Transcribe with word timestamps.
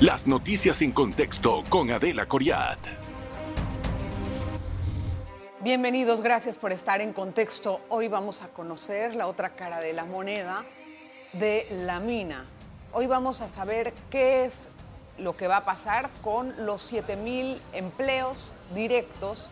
Las 0.00 0.26
noticias 0.26 0.80
en 0.80 0.92
contexto 0.92 1.62
con 1.68 1.90
Adela 1.90 2.24
Coriat. 2.24 2.78
Bienvenidos, 5.60 6.22
gracias 6.22 6.56
por 6.56 6.72
estar 6.72 7.02
en 7.02 7.12
contexto. 7.12 7.82
Hoy 7.90 8.08
vamos 8.08 8.40
a 8.40 8.48
conocer 8.48 9.14
la 9.14 9.26
otra 9.26 9.50
cara 9.50 9.78
de 9.80 9.92
la 9.92 10.06
moneda 10.06 10.64
de 11.34 11.66
la 11.84 12.00
mina. 12.00 12.46
Hoy 12.94 13.08
vamos 13.08 13.42
a 13.42 13.50
saber 13.50 13.92
qué 14.08 14.46
es 14.46 14.68
lo 15.18 15.36
que 15.36 15.48
va 15.48 15.58
a 15.58 15.64
pasar 15.66 16.08
con 16.22 16.54
los 16.64 16.80
7 16.80 17.16
mil 17.16 17.60
empleos 17.74 18.54
directos 18.74 19.50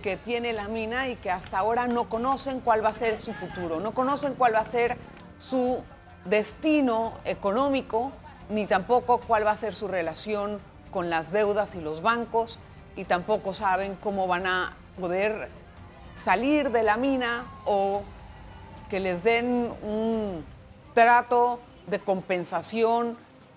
que 0.00 0.16
tiene 0.16 0.52
la 0.52 0.68
mina 0.68 1.08
y 1.08 1.16
que 1.16 1.32
hasta 1.32 1.58
ahora 1.58 1.88
no 1.88 2.08
conocen 2.08 2.60
cuál 2.60 2.84
va 2.84 2.90
a 2.90 2.94
ser 2.94 3.18
su 3.18 3.34
futuro, 3.34 3.80
no 3.80 3.90
conocen 3.90 4.34
cuál 4.34 4.54
va 4.54 4.60
a 4.60 4.64
ser 4.64 4.96
su 5.38 5.82
destino 6.24 7.14
económico, 7.24 8.12
ni 8.48 8.66
tampoco 8.66 9.18
cuál 9.18 9.46
va 9.46 9.52
a 9.52 9.56
ser 9.56 9.74
su 9.74 9.88
relación 9.88 10.60
con 10.90 11.10
las 11.10 11.32
deudas 11.32 11.74
y 11.74 11.80
los 11.80 12.02
bancos, 12.02 12.60
y 12.96 13.04
tampoco 13.04 13.54
saben 13.54 13.96
cómo 13.96 14.26
van 14.26 14.46
a 14.46 14.76
poder 14.98 15.50
salir 16.14 16.70
de 16.70 16.82
la 16.82 16.96
mina 16.96 17.46
o 17.64 18.02
que 18.88 19.00
les 19.00 19.22
den 19.22 19.72
un 19.82 20.44
trato 20.94 21.60
de 21.86 22.00
compensación. 22.00 23.16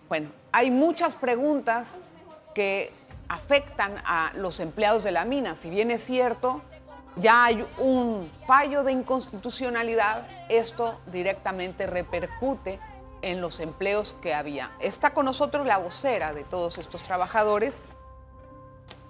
Bueno, 0.10 0.30
hay 0.52 0.70
muchas 0.70 1.16
preguntas 1.16 2.00
que 2.54 2.94
afectan 3.30 3.96
a 4.06 4.32
los 4.36 4.60
empleados 4.60 5.04
de 5.04 5.12
la 5.12 5.26
mina. 5.26 5.56
Si 5.56 5.70
bien 5.70 5.90
es 5.90 6.04
cierto, 6.04 6.62
ya 7.16 7.46
hay 7.46 7.66
un 7.80 8.30
fallo 8.46 8.84
de 8.84 8.92
inconstitucionalidad, 8.92 10.28
esto 10.50 11.00
directamente 11.12 11.88
repercute 11.88 12.80
en 13.22 13.42
los 13.42 13.60
empleos 13.60 14.14
que 14.22 14.34
había. 14.34 14.72
Está 14.80 15.14
con 15.14 15.26
nosotros 15.26 15.66
la 15.66 15.78
vocera 15.78 16.34
de 16.34 16.44
todos 16.44 16.78
estos 16.78 17.04
trabajadores, 17.04 17.84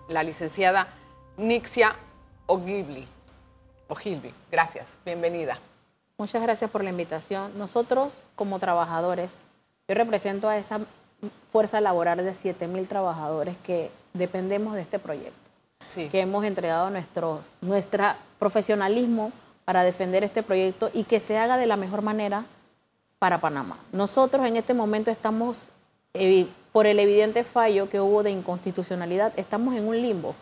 la 0.08 0.24
licenciada 0.24 0.88
Nixia 1.38 1.96
Ogilvy. 2.48 3.08
Ogilvy, 3.88 4.34
gracias, 4.52 5.00
bienvenida. 5.06 5.60
Muchas 6.18 6.42
gracias 6.42 6.70
por 6.70 6.84
la 6.84 6.90
invitación. 6.90 7.58
Nosotros 7.58 8.24
como 8.36 8.60
trabajadores, 8.60 9.42
yo 9.88 9.96
represento 9.96 10.50
a 10.50 10.58
esa 10.58 10.82
fuerza 11.52 11.82
laboral 11.82 12.24
de 12.24 12.34
7 12.34 12.68
mil 12.68 12.88
trabajadores 12.88 13.56
que 13.64 13.92
dependemos 14.14 14.76
de 14.76 14.82
este 14.82 15.00
proyecto, 15.00 15.34
que 16.12 16.22
hemos 16.22 16.46
entregado 16.46 16.90
nuestro 16.90 17.42
nuestra 17.62 18.18
profesionalismo 18.40 19.32
para 19.66 19.84
defender 19.84 20.24
este 20.24 20.44
proyecto 20.44 20.90
y 20.94 21.04
que 21.04 21.20
se 21.20 21.38
haga 21.38 21.58
de 21.58 21.66
la 21.66 21.78
mejor 21.78 22.02
manera 22.02 22.46
para 23.22 23.40
Panamá. 23.40 23.78
Nosotros 23.92 24.48
en 24.48 24.56
este 24.56 24.74
momento 24.74 25.12
estamos, 25.12 25.70
eh, 26.16 26.48
por 26.72 26.88
el 26.88 27.00
evidente 27.00 27.44
fallo 27.44 27.88
que 27.88 28.02
hubo 28.02 28.24
de 28.24 28.32
inconstitucionalidad, 28.32 29.32
estamos 29.38 29.76
en 29.76 29.88
un 29.88 30.02
limbo, 30.02 30.34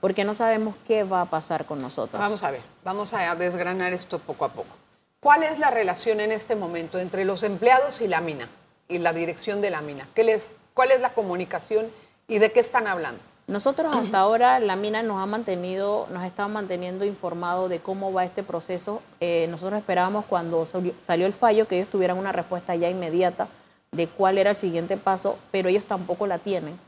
porque 0.00 0.24
no 0.24 0.32
sabemos 0.32 0.76
qué 0.88 1.04
va 1.04 1.20
a 1.20 1.26
pasar 1.26 1.66
con 1.66 1.78
nosotros. 1.78 2.18
Vamos 2.18 2.42
a 2.42 2.52
ver, 2.52 2.62
vamos 2.84 3.12
a 3.12 3.34
desgranar 3.34 3.92
esto 3.92 4.18
poco 4.18 4.46
a 4.46 4.48
poco. 4.54 4.74
¿Cuál 5.20 5.42
es 5.42 5.58
la 5.58 5.70
relación 5.70 6.20
en 6.20 6.32
este 6.32 6.56
momento 6.56 6.98
entre 6.98 7.26
los 7.26 7.42
empleados 7.42 8.00
y 8.00 8.08
la 8.08 8.22
mina 8.22 8.48
y 8.88 8.96
la 8.96 9.12
dirección 9.12 9.60
de 9.60 9.68
la 9.68 9.82
mina? 9.82 10.08
¿Qué 10.14 10.24
les, 10.24 10.52
¿Cuál 10.72 10.92
es 10.92 11.02
la 11.02 11.12
comunicación 11.12 11.90
y 12.28 12.38
de 12.38 12.50
qué 12.50 12.60
están 12.60 12.86
hablando? 12.86 13.22
Nosotros 13.50 13.94
hasta 13.94 14.18
ahora 14.20 14.60
la 14.60 14.76
mina 14.76 15.02
nos 15.02 15.18
ha 15.18 15.26
mantenido, 15.26 16.06
nos 16.10 16.22
ha 16.22 16.26
estado 16.26 16.48
manteniendo 16.48 17.04
informado 17.04 17.68
de 17.68 17.80
cómo 17.80 18.12
va 18.12 18.24
este 18.24 18.42
proceso. 18.42 19.02
Eh, 19.18 19.46
nosotros 19.50 19.78
esperábamos 19.78 20.24
cuando 20.24 20.64
salió 20.98 21.26
el 21.26 21.32
fallo 21.32 21.66
que 21.66 21.76
ellos 21.76 21.88
tuvieran 21.88 22.16
una 22.16 22.32
respuesta 22.32 22.74
ya 22.76 22.88
inmediata 22.88 23.48
de 23.90 24.06
cuál 24.06 24.38
era 24.38 24.50
el 24.50 24.56
siguiente 24.56 24.96
paso, 24.96 25.36
pero 25.50 25.68
ellos 25.68 25.84
tampoco 25.84 26.26
la 26.26 26.38
tienen. 26.38 26.78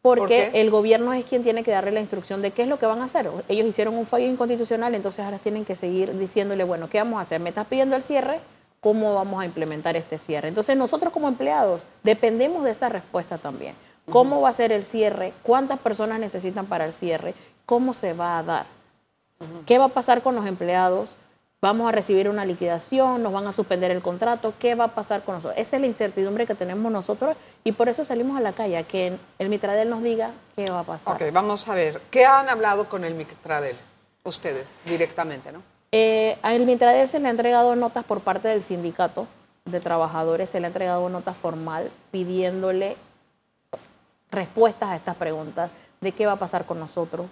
Porque 0.00 0.52
el 0.54 0.70
gobierno 0.70 1.12
es 1.12 1.24
quien 1.24 1.42
tiene 1.42 1.64
que 1.64 1.72
darle 1.72 1.90
la 1.90 2.00
instrucción 2.00 2.40
de 2.40 2.52
qué 2.52 2.62
es 2.62 2.68
lo 2.68 2.78
que 2.78 2.86
van 2.86 3.00
a 3.00 3.06
hacer. 3.06 3.28
Ellos 3.48 3.66
hicieron 3.66 3.96
un 3.96 4.06
fallo 4.06 4.26
inconstitucional, 4.26 4.94
entonces 4.94 5.24
ahora 5.24 5.38
tienen 5.38 5.64
que 5.64 5.74
seguir 5.74 6.16
diciéndole, 6.16 6.62
bueno, 6.62 6.88
¿qué 6.88 6.98
vamos 6.98 7.18
a 7.18 7.22
hacer? 7.22 7.40
¿Me 7.40 7.48
estás 7.48 7.66
pidiendo 7.66 7.96
el 7.96 8.02
cierre? 8.02 8.38
¿Cómo 8.78 9.16
vamos 9.16 9.42
a 9.42 9.44
implementar 9.44 9.96
este 9.96 10.16
cierre? 10.16 10.46
Entonces 10.46 10.76
nosotros 10.76 11.12
como 11.12 11.26
empleados 11.26 11.86
dependemos 12.04 12.62
de 12.62 12.70
esa 12.70 12.88
respuesta 12.88 13.38
también 13.38 13.74
cómo 14.10 14.40
va 14.40 14.50
a 14.50 14.52
ser 14.52 14.72
el 14.72 14.84
cierre, 14.84 15.32
cuántas 15.42 15.78
personas 15.78 16.18
necesitan 16.20 16.66
para 16.66 16.84
el 16.84 16.92
cierre, 16.92 17.34
cómo 17.64 17.94
se 17.94 18.12
va 18.12 18.38
a 18.38 18.42
dar, 18.42 18.66
qué 19.66 19.78
va 19.78 19.86
a 19.86 19.88
pasar 19.88 20.22
con 20.22 20.34
los 20.34 20.46
empleados, 20.46 21.16
vamos 21.60 21.88
a 21.88 21.92
recibir 21.92 22.28
una 22.28 22.44
liquidación, 22.44 23.22
nos 23.22 23.32
van 23.32 23.46
a 23.46 23.52
suspender 23.52 23.90
el 23.90 24.02
contrato, 24.02 24.54
qué 24.58 24.74
va 24.74 24.84
a 24.84 24.94
pasar 24.94 25.22
con 25.22 25.36
nosotros. 25.36 25.58
Esa 25.58 25.76
es 25.76 25.80
la 25.80 25.88
incertidumbre 25.88 26.46
que 26.46 26.54
tenemos 26.54 26.90
nosotros 26.92 27.36
y 27.64 27.72
por 27.72 27.88
eso 27.88 28.04
salimos 28.04 28.36
a 28.38 28.40
la 28.40 28.52
calle, 28.52 28.82
que 28.84 29.18
el 29.38 29.48
Mitradel 29.48 29.90
nos 29.90 30.02
diga 30.02 30.30
qué 30.54 30.70
va 30.70 30.80
a 30.80 30.84
pasar. 30.84 31.14
Ok, 31.14 31.32
vamos 31.32 31.68
a 31.68 31.74
ver, 31.74 32.00
¿qué 32.10 32.24
han 32.24 32.48
hablado 32.48 32.88
con 32.88 33.04
el 33.04 33.14
Mitradel? 33.14 33.76
Ustedes 34.22 34.80
directamente, 34.84 35.52
¿no? 35.52 35.62
Eh, 35.92 36.36
al 36.42 36.66
Mitradel 36.66 37.08
se 37.08 37.20
le 37.20 37.28
ha 37.28 37.30
entregado 37.30 37.74
notas 37.76 38.04
por 38.04 38.20
parte 38.20 38.48
del 38.48 38.62
sindicato 38.62 39.26
de 39.64 39.80
trabajadores, 39.80 40.50
se 40.50 40.60
le 40.60 40.66
ha 40.66 40.68
entregado 40.68 41.08
nota 41.08 41.32
formal 41.32 41.90
pidiéndole 42.10 42.96
respuestas 44.36 44.90
a 44.90 44.96
estas 44.96 45.16
preguntas 45.16 45.70
de 46.00 46.12
qué 46.12 46.26
va 46.26 46.32
a 46.32 46.38
pasar 46.38 46.64
con 46.66 46.78
nosotros. 46.78 47.26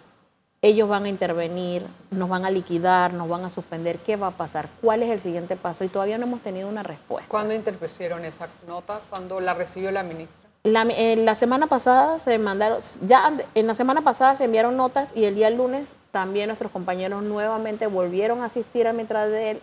Ellos 0.62 0.88
van 0.88 1.04
a 1.04 1.09
intervenir, 1.10 1.87
nos 2.10 2.28
van 2.28 2.47
a 2.47 2.50
liquidar, 2.50 3.12
nos 3.12 3.28
van 3.28 3.44
a 3.44 3.50
suspender. 3.50 3.98
¿Qué 3.98 4.16
va 4.16 4.28
a 4.28 4.31
pasar? 4.31 4.69
¿Cuál 4.81 5.03
es 5.03 5.10
el 5.10 5.20
siguiente 5.20 5.56
paso? 5.56 5.84
Y 5.84 5.88
todavía 5.88 6.16
no 6.16 6.25
hemos 6.25 6.41
tenido 6.41 6.69
una 6.69 6.82
respuesta. 6.82 7.28
¿Cuándo 7.28 7.54
interpusieron 7.54 8.25
esa 8.25 8.48
nota? 8.66 9.03
¿Cuándo 9.10 9.41
la 9.41 9.53
recibió 9.53 9.91
la 9.91 10.03
ministra? 10.03 10.48
La, 10.65 10.84
la, 10.84 11.34
semana 11.34 11.66
pasada 11.66 12.19
se 12.19 12.38
mandaron, 12.38 12.78
ya 13.06 13.36
en 13.54 13.66
la 13.66 13.75
semana 13.75 14.00
pasada 14.00 14.34
se 14.34 14.44
enviaron 14.44 14.78
notas 14.78 15.15
y 15.15 15.26
el 15.26 15.34
día 15.34 15.50
lunes 15.50 15.97
también 16.10 16.47
nuestros 16.47 16.72
compañeros 16.72 17.22
nuevamente 17.22 17.86
volvieron 17.86 18.41
a 18.41 18.47
asistir 18.47 18.88
a 18.88 18.94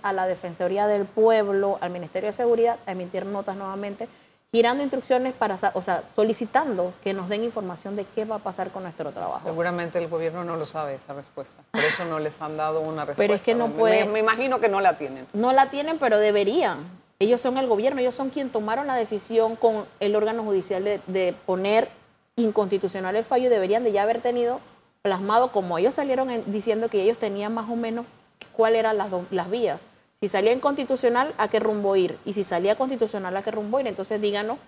a 0.03 0.13
la 0.13 0.27
Defensoría 0.27 0.85
del 0.85 1.05
Pueblo, 1.05 1.79
al 1.81 1.89
Ministerio 1.89 2.27
de 2.27 2.33
Seguridad, 2.33 2.77
a 2.85 2.91
emitir 2.91 3.25
notas 3.25 3.55
nuevamente 3.55 4.07
girando 4.53 4.83
instrucciones 4.83 5.33
para, 5.33 5.57
o 5.73 5.81
sea, 5.81 6.03
solicitando 6.13 6.93
que 7.01 7.13
nos 7.13 7.29
den 7.29 7.43
información 7.43 7.95
de 7.95 8.03
qué 8.03 8.25
va 8.25 8.35
a 8.35 8.39
pasar 8.39 8.69
con 8.71 8.83
nuestro 8.83 9.11
trabajo. 9.11 9.39
Seguramente 9.43 9.97
el 9.97 10.09
gobierno 10.09 10.43
no 10.43 10.57
lo 10.57 10.65
sabe 10.65 10.95
esa 10.95 11.13
respuesta, 11.13 11.63
por 11.71 11.81
eso 11.81 12.03
no 12.05 12.19
les 12.19 12.41
han 12.41 12.57
dado 12.57 12.81
una 12.81 13.05
respuesta. 13.05 13.23
Pero 13.23 13.33
es 13.33 13.43
que 13.43 13.55
no 13.55 13.69
puede. 13.69 14.05
Me, 14.05 14.19
imagino 14.19 14.59
que 14.59 14.67
no 14.67 14.81
la 14.81 14.97
tienen. 14.97 15.25
No 15.31 15.53
la 15.53 15.69
tienen, 15.69 15.99
pero 15.99 16.17
deberían. 16.17 16.79
Ellos 17.19 17.39
son 17.39 17.57
el 17.57 17.67
gobierno, 17.67 18.01
ellos 18.01 18.15
son 18.15 18.29
quienes 18.29 18.51
tomaron 18.51 18.87
la 18.87 18.95
decisión 18.95 19.55
con 19.55 19.85
el 19.99 20.15
órgano 20.15 20.43
judicial 20.43 20.83
de, 20.83 21.35
poner 21.45 21.87
inconstitucional 22.35 23.15
el 23.15 23.23
fallo 23.23 23.45
y 23.45 23.49
deberían 23.49 23.83
de 23.83 23.91
ya 23.91 24.01
haber 24.01 24.21
tenido 24.21 24.59
plasmado, 25.01 25.51
como 25.51 25.77
ellos 25.77 25.93
salieron 25.93 26.29
diciendo 26.47 26.89
que 26.89 27.03
ellos 27.03 27.17
tenían 27.17 27.53
más 27.53 27.69
o 27.69 27.75
menos 27.75 28.05
cuáles 28.53 28.79
eran 28.79 28.97
las, 28.97 29.09
las 29.29 29.49
vías 29.49 29.79
si 30.21 30.27
salía 30.27 30.53
inconstitucional, 30.53 31.33
¿a 31.39 31.47
qué 31.47 31.59
rumbo 31.59 31.95
ir? 31.95 32.19
Y 32.25 32.33
si 32.33 32.43
salía 32.43 32.75
constitucional, 32.75 33.35
¿a 33.35 33.41
qué 33.41 33.49
rumbo 33.49 33.79
ir? 33.79 33.87
Entonces 33.87 34.21
díganos 34.21 34.59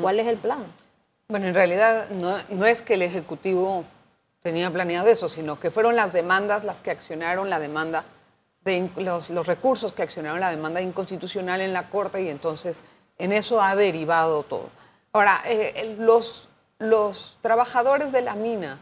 cuál 0.00 0.18
es 0.18 0.26
el 0.26 0.36
plan. 0.36 0.66
Bueno, 1.28 1.46
en 1.46 1.54
realidad 1.54 2.08
no, 2.10 2.66
es 2.66 2.82
que 2.82 2.94
el 2.94 3.02
Ejecutivo 3.02 3.84
tenía 4.42 4.68
planeado 4.72 5.06
eso, 5.06 5.28
sino 5.28 5.60
que 5.60 5.70
fueron 5.70 5.94
las 5.94 6.12
demandas 6.12 6.64
las 6.64 6.80
que 6.80 6.90
accionaron 6.90 7.50
la 7.50 7.60
demanda, 7.60 8.04
de 8.64 8.90
los, 8.96 9.28
recursos 9.46 9.92
que 9.92 10.02
accionaron 10.02 10.40
la 10.40 10.50
demanda 10.50 10.80
inconstitucional 10.80 11.60
en 11.60 11.72
la 11.72 11.88
Corte 11.88 12.22
y 12.22 12.28
entonces 12.28 12.84
en 13.16 13.30
eso 13.30 13.62
ha 13.62 13.76
derivado 13.76 14.42
todo. 14.42 14.70
Ahora, 15.12 15.40
eh, 15.46 15.94
los, 16.00 16.48
los 16.80 17.38
trabajadores 17.42 18.10
de 18.10 18.22
la 18.22 18.34
mina, 18.34 18.80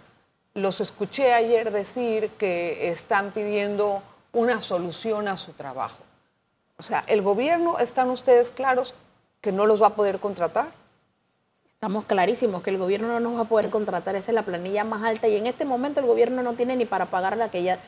los 0.55 0.81
escuché 0.81 1.35
ayer 1.35 1.71
decir 1.71 2.31
que 2.39 2.89
están 2.89 3.33
pidiendo 3.33 4.03
una 4.33 4.63
solución 4.63 5.29
a 5.29 5.37
su 5.37 5.53
trabajo. 5.53 6.04
O 6.85 6.87
sea, 6.87 7.03
¿el 7.07 7.23
gobierno 7.23 7.79
están 7.79 8.11
ustedes 8.11 8.51
claros 8.51 8.95
que 9.41 9.53
no 9.53 9.65
los 9.65 9.81
va 9.81 9.87
a 9.87 9.95
poder 9.95 10.19
contratar? 10.19 10.67
Estamos 11.73 12.05
clarísimos 12.05 12.63
que 12.63 12.69
el 12.69 12.77
gobierno 12.77 13.09
no 13.09 13.21
nos 13.21 13.37
va 13.39 13.41
a 13.45 13.49
poder 13.49 13.71
contratar, 13.71 14.17
esa 14.17 14.33
es 14.33 14.35
la 14.35 14.43
planilla 14.43 14.85
más 14.85 15.03
alta 15.03 15.27
y 15.27 15.37
en 15.37 15.47
este 15.47 15.65
momento 15.65 16.01
el 16.01 16.07
gobierno 16.07 16.43
no 16.43 16.53
tiene 16.53 16.77
ni 16.77 16.85
para 16.85 17.07
pagar 17.07 17.39
la, 17.39 17.51
que 17.51 17.63
ya, 17.63 17.79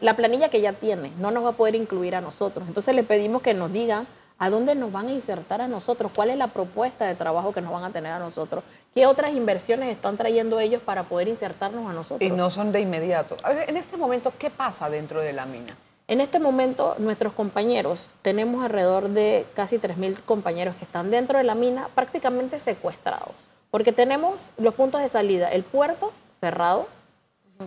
la 0.00 0.14
planilla 0.14 0.50
que 0.50 0.60
ya 0.60 0.72
tiene, 0.72 1.10
no 1.18 1.32
nos 1.32 1.44
va 1.44 1.48
a 1.48 1.52
poder 1.54 1.74
incluir 1.74 2.14
a 2.14 2.20
nosotros. 2.20 2.68
Entonces 2.68 2.94
le 2.94 3.02
pedimos 3.02 3.42
que 3.42 3.54
nos 3.54 3.72
digan 3.72 4.06
a 4.38 4.50
dónde 4.50 4.76
nos 4.76 4.92
van 4.92 5.08
a 5.08 5.10
insertar 5.10 5.60
a 5.60 5.66
nosotros, 5.66 6.12
cuál 6.14 6.30
es 6.30 6.38
la 6.38 6.46
propuesta 6.46 7.06
de 7.06 7.16
trabajo 7.16 7.52
que 7.52 7.60
nos 7.60 7.72
van 7.72 7.82
a 7.82 7.90
tener 7.90 8.12
a 8.12 8.20
nosotros, 8.20 8.62
qué 8.94 9.06
otras 9.06 9.32
inversiones 9.32 9.88
están 9.88 10.16
trayendo 10.16 10.60
ellos 10.60 10.80
para 10.80 11.02
poder 11.02 11.26
insertarnos 11.26 11.90
a 11.90 11.92
nosotros. 11.92 12.22
Y 12.22 12.30
no 12.30 12.50
son 12.50 12.70
de 12.70 12.78
inmediato. 12.78 13.36
en 13.66 13.76
este 13.76 13.96
momento, 13.96 14.32
¿qué 14.38 14.48
pasa 14.48 14.88
dentro 14.88 15.20
de 15.20 15.32
la 15.32 15.44
mina? 15.44 15.76
En 16.06 16.20
este 16.20 16.38
momento, 16.38 16.96
nuestros 16.98 17.32
compañeros, 17.32 18.16
tenemos 18.20 18.62
alrededor 18.62 19.08
de 19.08 19.46
casi 19.54 19.78
3.000 19.78 20.22
compañeros 20.24 20.76
que 20.76 20.84
están 20.84 21.10
dentro 21.10 21.38
de 21.38 21.44
la 21.44 21.54
mina 21.54 21.88
prácticamente 21.94 22.58
secuestrados, 22.58 23.48
porque 23.70 23.90
tenemos 23.90 24.50
los 24.58 24.74
puntos 24.74 25.00
de 25.00 25.08
salida, 25.08 25.48
el 25.48 25.62
puerto 25.62 26.12
cerrado 26.38 26.88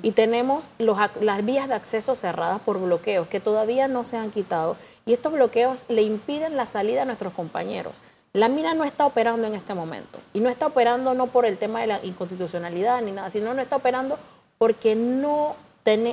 y 0.03 0.11
tenemos 0.11 0.69
las 0.77 1.45
vías 1.45 1.67
de 1.67 1.73
acceso 1.73 2.15
cerradas 2.15 2.59
por 2.59 2.79
bloqueos 2.79 3.27
que 3.27 3.39
todavía 3.39 3.87
no 3.87 4.03
se 4.03 4.17
han 4.17 4.29
quitado 4.29 4.77
y 5.07 5.13
estos 5.13 5.33
bloqueos 5.33 5.85
le 5.89 6.03
impiden 6.03 6.57
la 6.57 6.67
salida 6.67 7.01
a 7.01 7.05
nuestros 7.05 7.33
compañeros. 7.33 8.03
La 8.33 8.49
mina 8.49 8.75
no 8.75 8.83
está 8.83 9.07
operando 9.07 9.47
en 9.47 9.55
este 9.55 9.73
momento. 9.73 10.19
Y 10.33 10.41
no 10.41 10.49
está 10.49 10.67
operando 10.67 11.15
no 11.15 11.25
por 11.27 11.47
el 11.47 11.57
tema 11.57 11.81
de 11.81 11.87
la 11.87 12.05
inconstitucionalidad 12.05 13.01
ni 13.01 13.13
nada, 13.13 13.31
sino 13.31 13.55
no 13.55 13.61
está 13.63 13.77
operando 13.77 14.19
porque 14.59 14.93
no, 14.93 15.55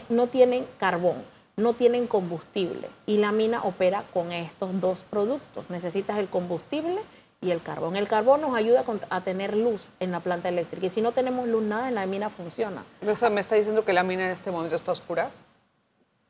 no 0.09 0.27
tienen 0.29 0.67
carbón, 0.79 1.34
no 1.57 1.75
tienen 1.75 2.07
combustible. 2.07 2.89
Y 3.07 3.19
la 3.19 3.33
mina 3.33 3.63
opera 3.63 4.05
con 4.13 4.33
estos 4.33 4.81
dos 4.81 5.05
productos. 5.09 5.71
Necesitas 5.71 6.19
el 6.19 6.29
combustible 6.29 7.01
y 7.41 7.51
el 7.51 7.63
carbón. 7.63 7.97
El 7.97 8.09
carbón 8.09 8.41
nos 8.41 8.55
ayuda 8.55 8.85
a 9.11 9.21
tener 9.21 9.57
luz 9.57 9.89
en 10.01 10.11
la 10.11 10.21
planta 10.21 10.49
eléctrica. 10.49 10.87
Y 10.87 10.91
si 10.91 11.01
no 11.01 11.13
tenemos 11.13 11.47
luz, 11.47 11.63
nada 11.63 11.89
en 11.89 11.95
la 11.95 12.07
mina 12.07 12.31
funciona. 12.31 12.85
Entonces, 13.01 13.31
¿me 13.31 13.41
está 13.41 13.55
diciendo 13.55 13.85
que 13.85 13.93
la 13.93 14.03
mina 14.03 14.25
en 14.25 14.31
este 14.31 14.51
momento 14.51 14.75
está 14.75 14.93
oscura? 14.93 15.31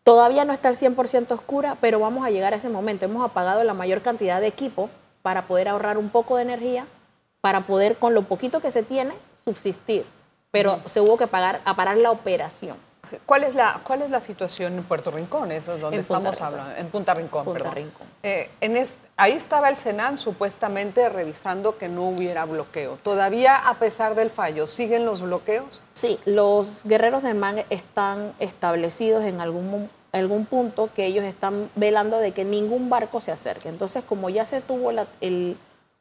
Todavía 0.02 0.44
no 0.44 0.52
está 0.52 0.68
al 0.68 0.76
100% 0.76 1.32
oscura, 1.32 1.78
pero 1.80 1.98
vamos 1.98 2.26
a 2.26 2.30
llegar 2.30 2.52
a 2.52 2.56
ese 2.56 2.68
momento. 2.68 3.06
Hemos 3.06 3.24
apagado 3.24 3.64
la 3.64 3.72
mayor 3.72 4.02
cantidad 4.02 4.40
de 4.40 4.48
equipo 4.48 4.90
para 5.22 5.46
poder 5.46 5.68
ahorrar 5.68 5.96
un 5.96 6.10
poco 6.10 6.36
de 6.36 6.42
energía, 6.42 6.86
para 7.40 7.62
poder, 7.62 7.96
con 7.96 8.12
lo 8.12 8.22
poquito 8.22 8.60
que 8.60 8.70
se 8.70 8.82
tiene, 8.82 9.14
subsistir. 9.44 10.04
Pero 10.50 10.80
se 10.86 11.00
hubo 11.00 11.16
que 11.16 11.26
pagar, 11.26 11.62
a 11.64 11.74
parar 11.74 11.96
la 11.96 12.10
operación. 12.10 12.76
¿Cuál 13.26 13.44
es 13.44 13.54
la, 13.54 13.80
cuál 13.84 14.02
es 14.02 14.10
la 14.10 14.20
situación 14.20 14.74
en 14.78 14.84
Puerto 14.84 15.10
Rincón? 15.10 15.52
Eso 15.52 15.74
es 15.74 15.80
donde 15.80 16.00
estamos 16.00 16.40
hablando. 16.40 16.76
En 16.76 16.88
Punta 16.88 17.14
Rincón, 17.14 17.44
Punta 17.44 17.70
Rincón. 17.70 18.06
Eh, 18.22 18.50
en 18.60 18.74
ahí 19.16 19.32
estaba 19.32 19.68
el 19.68 19.76
Senan 19.76 20.18
supuestamente 20.18 21.08
revisando 21.08 21.78
que 21.78 21.88
no 21.88 22.08
hubiera 22.08 22.44
bloqueo. 22.44 22.96
¿Todavía, 23.02 23.56
a 23.56 23.74
pesar 23.74 24.14
del 24.14 24.30
fallo, 24.30 24.66
siguen 24.66 25.04
los 25.04 25.22
bloqueos? 25.22 25.82
Sí, 25.92 26.18
los 26.24 26.82
guerreros 26.84 27.22
del 27.22 27.36
MAN 27.36 27.64
están 27.70 28.34
establecidos 28.38 29.24
en 29.24 29.40
algún 29.40 29.90
algún 30.12 30.46
punto 30.46 30.90
que 30.94 31.06
ellos 31.06 31.24
están 31.24 31.70
velando 31.74 32.18
de 32.18 32.30
que 32.32 32.44
ningún 32.44 32.88
barco 32.88 33.20
se 33.20 33.32
acerque. 33.32 33.68
Entonces, 33.68 34.04
como 34.04 34.30
ya 34.30 34.44
se 34.44 34.60
tuvo 34.60 34.92
el 35.20 35.56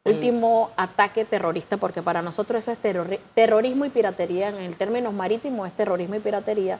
último 0.05 0.71
ataque 0.75 1.25
terrorista, 1.25 1.77
porque 1.77 2.01
para 2.01 2.21
nosotros 2.21 2.61
eso 2.61 2.71
es 2.71 3.17
terrorismo 3.33 3.85
y 3.85 3.89
piratería, 3.89 4.49
en 4.49 4.57
el 4.57 4.75
término 4.75 5.11
marítimo 5.11 5.65
es 5.65 5.73
terrorismo 5.73 6.15
y 6.15 6.19
piratería, 6.19 6.79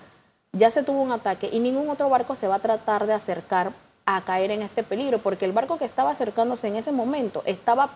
ya 0.53 0.69
se 0.71 0.83
tuvo 0.83 1.01
un 1.01 1.11
ataque 1.11 1.49
y 1.51 1.59
ningún 1.59 1.89
otro 1.89 2.09
barco 2.09 2.35
se 2.35 2.47
va 2.47 2.55
a 2.55 2.59
tratar 2.59 3.07
de 3.07 3.13
acercar 3.13 3.73
a 4.05 4.21
caer 4.21 4.51
en 4.51 4.61
este 4.61 4.83
peligro, 4.83 5.19
porque 5.19 5.45
el 5.45 5.51
barco 5.51 5.77
que 5.77 5.85
estaba 5.85 6.11
acercándose 6.11 6.67
en 6.67 6.75
ese 6.75 6.91
momento 6.91 7.41
estaba 7.45 7.91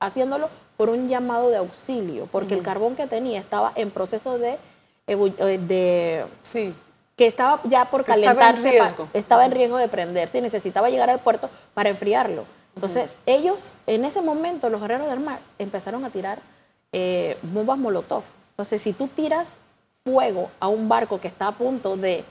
haciéndolo 0.00 0.50
por 0.76 0.90
un 0.90 1.08
llamado 1.08 1.48
de 1.50 1.56
auxilio, 1.56 2.28
porque 2.30 2.54
el 2.54 2.62
carbón 2.62 2.96
que 2.96 3.06
tenía 3.06 3.38
estaba 3.40 3.72
en 3.76 3.90
proceso 3.90 4.38
de, 4.38 4.58
eh, 5.06 5.58
de 5.58 6.26
sí. 6.40 6.74
que 7.16 7.26
estaba 7.26 7.60
ya 7.64 7.86
por 7.86 8.04
calentarse, 8.04 8.80
estaba 9.12 9.44
en, 9.44 9.52
riesgo 9.52 9.76
de 9.76 9.88
prenderse 9.88 10.38
y 10.38 10.40
necesitaba 10.40 10.90
llegar 10.90 11.08
al 11.08 11.20
puerto 11.20 11.48
para 11.72 11.88
enfriarlo. 11.88 12.44
Entonces, 12.74 13.16
ellos, 13.24 13.74
en 13.86 14.04
ese 14.04 14.20
momento, 14.20 14.68
los 14.68 14.80
guerreros 14.80 15.08
del 15.08 15.20
mar, 15.20 15.38
empezaron 15.60 16.04
a 16.04 16.10
tirar 16.10 16.40
eh, 16.92 17.38
bombas 17.42 17.78
molotov. 17.78 18.24
Entonces, 18.50 18.82
si 18.82 18.92
tú 18.92 19.06
tiras 19.06 19.58
fuego 20.04 20.50
a 20.60 20.68
un 20.68 20.88
barco 20.88 21.18
que 21.18 21.28
está 21.28 21.48
a 21.48 21.52
punto 21.52 21.96
de, 21.96 22.24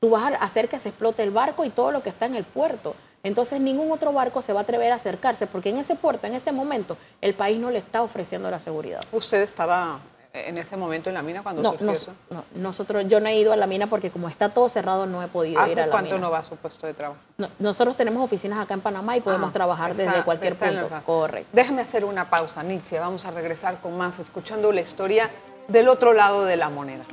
tú 0.00 0.10
vas 0.10 0.32
a 0.32 0.36
hacer 0.36 0.68
que 0.68 0.78
se 0.78 0.88
explote 0.88 1.22
el 1.22 1.30
barco 1.30 1.64
y 1.64 1.70
todo 1.70 1.92
lo 1.92 2.02
que 2.02 2.08
está 2.08 2.26
en 2.26 2.34
el 2.34 2.44
puerto. 2.44 2.96
Entonces, 3.22 3.62
ningún 3.62 3.92
otro 3.92 4.12
barco 4.12 4.42
se 4.42 4.52
va 4.52 4.60
a 4.60 4.62
atrever 4.62 4.90
a 4.92 4.96
acercarse, 4.96 5.46
porque 5.46 5.68
en 5.68 5.76
ese 5.76 5.94
puerto, 5.94 6.26
en 6.26 6.34
este 6.34 6.52
momento, 6.52 6.96
el 7.20 7.34
país 7.34 7.60
no 7.60 7.70
le 7.70 7.78
está 7.78 8.02
ofreciendo 8.02 8.50
la 8.50 8.58
seguridad. 8.58 9.00
¿Usted 9.12 9.42
estaba 9.42 10.00
en 10.32 10.58
ese 10.58 10.76
momento 10.76 11.10
en 11.10 11.14
la 11.14 11.22
mina 11.22 11.42
cuando 11.42 11.62
no, 11.62 11.70
surgió 11.70 11.90
eso? 11.90 12.14
No, 12.30 12.44
nosotros, 12.54 13.04
yo 13.08 13.20
no 13.20 13.28
he 13.28 13.36
ido 13.36 13.52
a 13.52 13.56
la 13.56 13.66
mina 13.66 13.88
porque 13.88 14.10
como 14.10 14.28
está 14.28 14.48
todo 14.48 14.68
cerrado 14.68 15.06
no 15.06 15.22
he 15.22 15.28
podido 15.28 15.52
ir 15.52 15.58
a 15.58 15.60
la 15.60 15.68
mina. 15.68 15.82
¿Hace 15.82 15.90
cuánto 15.90 16.18
no 16.18 16.30
va 16.30 16.38
a 16.38 16.42
su 16.42 16.56
puesto 16.56 16.86
de 16.86 16.94
trabajo? 16.94 17.20
nosotros 17.58 17.96
tenemos 17.96 18.24
oficinas 18.24 18.58
acá 18.58 18.74
en 18.74 18.80
Panamá 18.80 19.16
y 19.16 19.20
podemos 19.20 19.50
ah, 19.50 19.52
trabajar 19.52 19.94
desde 19.94 20.24
cualquier 20.24 20.56
punto. 20.56 20.88
Correcto. 21.04 21.50
Déjeme 21.52 21.82
hacer 21.82 22.04
una 22.04 22.28
pausa, 22.30 22.62
Nicia. 22.62 23.00
Vamos 23.00 23.26
a 23.26 23.30
regresar 23.30 23.80
con 23.80 23.96
más, 23.98 24.18
escuchando 24.18 24.72
la 24.72 24.80
historia 24.80 25.30
del 25.68 25.88
otro 25.88 26.14
lado 26.14 26.44
de 26.46 26.56
la 26.56 26.70
moneda. 26.70 27.04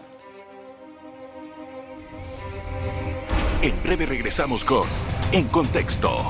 En 3.60 3.82
breve 3.82 4.06
regresamos 4.06 4.64
con 4.64 4.88
En 5.32 5.48
Contexto. 5.48 6.24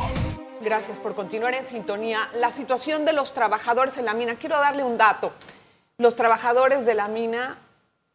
Gracias 0.61 0.97
por 0.97 1.13
continuar 1.13 1.53
en 1.55 1.65
sintonía. 1.65 2.19
La 2.35 2.51
situación 2.51 3.03
de 3.03 3.11
los 3.11 3.33
trabajadores 3.33 3.97
en 3.97 4.05
la 4.05 4.13
mina. 4.13 4.35
Quiero 4.35 4.57
darle 4.57 4.85
un 4.85 4.97
dato. 4.97 5.33
Los 5.97 6.15
trabajadores 6.15 6.85
de 6.85 6.95
la 6.95 7.09
mina 7.09 7.57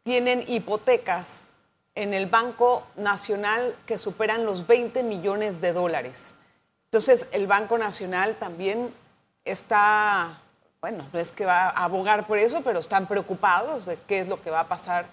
tienen 0.02 0.42
hipotecas 0.48 1.50
en 1.94 2.14
el 2.14 2.24
Banco 2.24 2.86
Nacional 2.96 3.76
que 3.84 3.98
superan 3.98 4.46
los 4.46 4.66
20 4.66 5.02
millones 5.02 5.60
de 5.60 5.74
dólares. 5.74 6.34
Entonces, 6.84 7.26
el 7.32 7.46
Banco 7.46 7.76
Nacional 7.76 8.36
también 8.36 8.94
está, 9.44 10.40
bueno, 10.80 11.06
no 11.12 11.18
es 11.18 11.32
que 11.32 11.44
va 11.44 11.64
a 11.64 11.84
abogar 11.84 12.26
por 12.26 12.38
eso, 12.38 12.62
pero 12.62 12.78
están 12.78 13.06
preocupados 13.06 13.84
de 13.84 13.98
qué 14.06 14.20
es 14.20 14.28
lo 14.28 14.40
que 14.40 14.50
va 14.50 14.60
a 14.60 14.68
pasar 14.68 15.04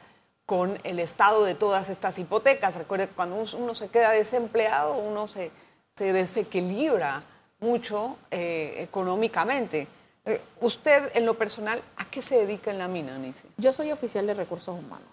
con 0.49 0.79
el 0.83 0.99
estado 0.99 1.43
de 1.43 1.53
todas 1.53 1.89
estas 1.89 2.17
hipotecas. 2.17 2.75
Recuerde 2.75 3.07
que 3.07 3.13
cuando 3.13 3.35
uno 3.55 3.75
se 3.75 3.87
queda 3.89 4.09
desempleado, 4.09 4.95
uno 4.95 5.27
se, 5.27 5.51
se 5.95 6.11
desequilibra 6.11 7.23
mucho 7.59 8.17
eh, 8.31 8.77
económicamente. 8.79 9.87
Eh, 10.25 10.41
usted, 10.59 11.11
en 11.13 11.27
lo 11.27 11.37
personal, 11.37 11.83
¿a 11.97 12.09
qué 12.09 12.23
se 12.23 12.35
dedica 12.35 12.71
en 12.71 12.79
la 12.79 12.87
mina, 12.87 13.15
Nici? 13.19 13.47
Yo 13.57 13.71
soy 13.71 13.91
oficial 13.91 14.25
de 14.25 14.33
recursos 14.33 14.75
humanos. 14.75 15.07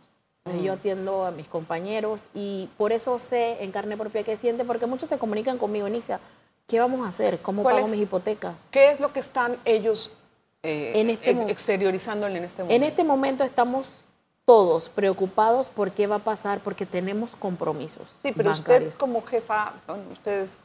Eh, 0.47 0.63
yo 0.63 0.73
atiendo 0.73 1.27
a 1.27 1.33
mis 1.33 1.49
compañeros 1.49 2.31
y 2.33 2.71
por 2.79 2.93
eso 2.93 3.19
sé 3.19 3.63
en 3.63 3.73
carne 3.73 3.99
propia 3.99 4.25
qué 4.25 4.39
siente, 4.39 4.65
porque 4.65 4.87
muchos 4.87 5.11
se 5.11 5.19
comunican 5.19 5.59
conmigo, 5.59 5.87
Inicia, 5.87 6.19
¿qué 6.67 6.81
vamos 6.81 7.05
a 7.05 7.09
hacer? 7.09 7.43
¿Cómo 7.43 7.63
pago 7.63 7.87
mis 7.89 8.01
hipotecas? 8.01 8.55
¿Qué 8.71 8.91
es 8.91 9.01
lo 9.01 9.13
que 9.13 9.21
están 9.21 9.59
ellos 9.67 10.13
eh, 10.63 10.93
en 10.95 11.11
este 11.11 11.33
exteriorizándole 11.53 12.39
en 12.39 12.45
este 12.45 12.63
momento? 12.63 12.75
En 12.75 12.91
este 12.91 13.05
momento 13.05 13.45
estamos 13.45 14.06
todos 14.47 14.89
preocupados 14.89 15.69
por 15.69 15.91
qué 15.91 16.07
va 16.07 16.17
a 16.17 16.21
pasar, 16.21 16.61
porque 16.61 16.87
tenemos 16.87 17.35
compromisos. 17.35 18.21
Sí, 18.23 18.33
pero 18.35 18.53
usted 18.53 18.95
como 18.95 19.23
jefa, 19.27 19.75
ustedes, 20.13 20.65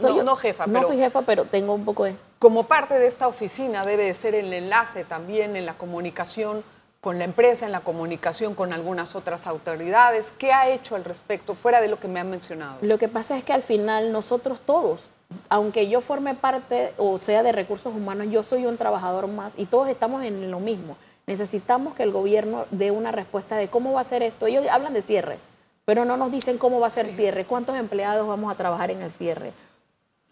no, 0.00 0.22
no, 0.22 0.36
jefa, 0.36 0.66
no 0.66 0.84
soy 0.84 0.98
jefa, 0.98 1.22
pero 1.22 1.46
tengo 1.46 1.72
un 1.72 1.84
poco 1.84 2.04
de... 2.04 2.14
Como 2.38 2.64
parte 2.64 2.98
de 2.98 3.06
esta 3.06 3.26
oficina 3.26 3.86
debe 3.86 4.04
de 4.04 4.14
ser 4.14 4.34
el 4.34 4.52
enlace 4.52 5.04
también 5.04 5.56
en 5.56 5.64
la 5.64 5.72
comunicación 5.74 6.62
con 7.00 7.18
la 7.18 7.24
empresa, 7.24 7.64
en 7.64 7.72
la 7.72 7.80
comunicación 7.80 8.54
con 8.54 8.74
algunas 8.74 9.16
otras 9.16 9.46
autoridades. 9.46 10.32
¿Qué 10.36 10.52
ha 10.52 10.68
hecho 10.68 10.94
al 10.94 11.04
respecto, 11.04 11.54
fuera 11.54 11.80
de 11.80 11.88
lo 11.88 11.98
que 11.98 12.08
me 12.08 12.20
han 12.20 12.30
mencionado? 12.30 12.76
Lo 12.82 12.98
que 12.98 13.08
pasa 13.08 13.38
es 13.38 13.44
que 13.44 13.54
al 13.54 13.62
final 13.62 14.12
nosotros 14.12 14.60
todos, 14.60 15.10
aunque 15.48 15.88
yo 15.88 16.02
forme 16.02 16.34
parte 16.34 16.92
o 16.98 17.16
sea 17.16 17.42
de 17.42 17.50
recursos 17.50 17.94
humanos, 17.94 18.26
yo 18.30 18.42
soy 18.42 18.66
un 18.66 18.76
trabajador 18.76 19.26
más 19.26 19.54
y 19.56 19.64
todos 19.64 19.88
estamos 19.88 20.22
en 20.22 20.50
lo 20.50 20.60
mismo. 20.60 20.98
Necesitamos 21.32 21.94
que 21.94 22.02
el 22.02 22.12
gobierno 22.12 22.66
dé 22.70 22.90
una 22.90 23.10
respuesta 23.10 23.56
de 23.56 23.68
cómo 23.68 23.94
va 23.94 24.02
a 24.02 24.04
ser 24.04 24.22
esto. 24.22 24.46
Ellos 24.46 24.66
hablan 24.70 24.92
de 24.92 25.00
cierre, 25.00 25.38
pero 25.86 26.04
no 26.04 26.18
nos 26.18 26.30
dicen 26.30 26.58
cómo 26.58 26.78
va 26.78 26.88
a 26.88 26.90
ser 26.90 27.08
cierre, 27.08 27.46
cuántos 27.46 27.74
empleados 27.74 28.28
vamos 28.28 28.52
a 28.52 28.56
trabajar 28.58 28.90
en 28.90 29.00
el 29.00 29.10
cierre, 29.10 29.54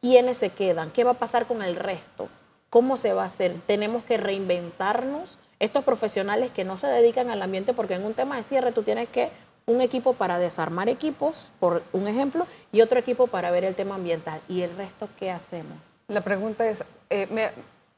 quiénes 0.03 0.37
se 0.37 0.51
quedan, 0.51 0.91
qué 0.91 1.03
va 1.05 1.13
a 1.13 1.15
pasar 1.15 1.47
con 1.47 1.63
el 1.63 1.75
resto, 1.75 2.29
cómo 2.69 2.99
se 2.99 3.15
va 3.15 3.23
a 3.23 3.27
hacer. 3.29 3.57
Tenemos 3.67 4.05
que 4.05 4.19
reinventarnos 4.19 5.39
estos 5.59 5.85
profesionales 5.85 6.51
que 6.51 6.65
no 6.65 6.77
se 6.77 6.87
dedican 6.89 7.31
al 7.31 7.41
ambiente, 7.41 7.73
porque 7.73 7.95
en 7.95 8.05
un 8.05 8.13
tema 8.13 8.37
de 8.37 8.43
cierre 8.43 8.71
tú 8.73 8.83
tienes 8.83 9.09
que 9.09 9.31
un 9.65 9.81
equipo 9.81 10.13
para 10.13 10.39
desarmar 10.39 10.91
equipos, 10.91 11.51
por 11.61 11.83
un 11.95 12.09
ejemplo, 12.09 12.47
y 12.73 12.83
otro 12.83 12.99
equipo 12.99 13.27
para 13.27 13.51
ver 13.51 13.65
el 13.65 13.75
tema 13.75 13.95
ambiental. 13.95 14.43
¿Y 14.51 14.61
el 14.61 14.77
resto 14.77 15.09
qué 15.19 15.31
hacemos? 15.31 15.79
La 16.09 16.21
pregunta 16.21 16.69
es, 16.69 16.85
eh, 17.09 17.51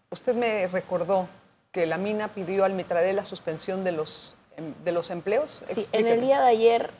usted 0.08 0.36
me 0.36 0.68
recordó 0.68 1.26
que 1.72 1.86
la 1.86 1.98
mina 1.98 2.28
pidió 2.28 2.64
al 2.64 2.74
Mitradel 2.74 3.16
la 3.16 3.24
suspensión 3.24 3.82
de 3.82 3.92
los, 3.92 4.36
em, 4.56 4.74
de 4.84 4.92
los 4.92 5.10
empleos. 5.10 5.62
Sí, 5.64 5.86
en 5.92 6.06
el 6.06 6.20
día 6.20 6.40
de 6.40 6.48
ayer 6.48 6.90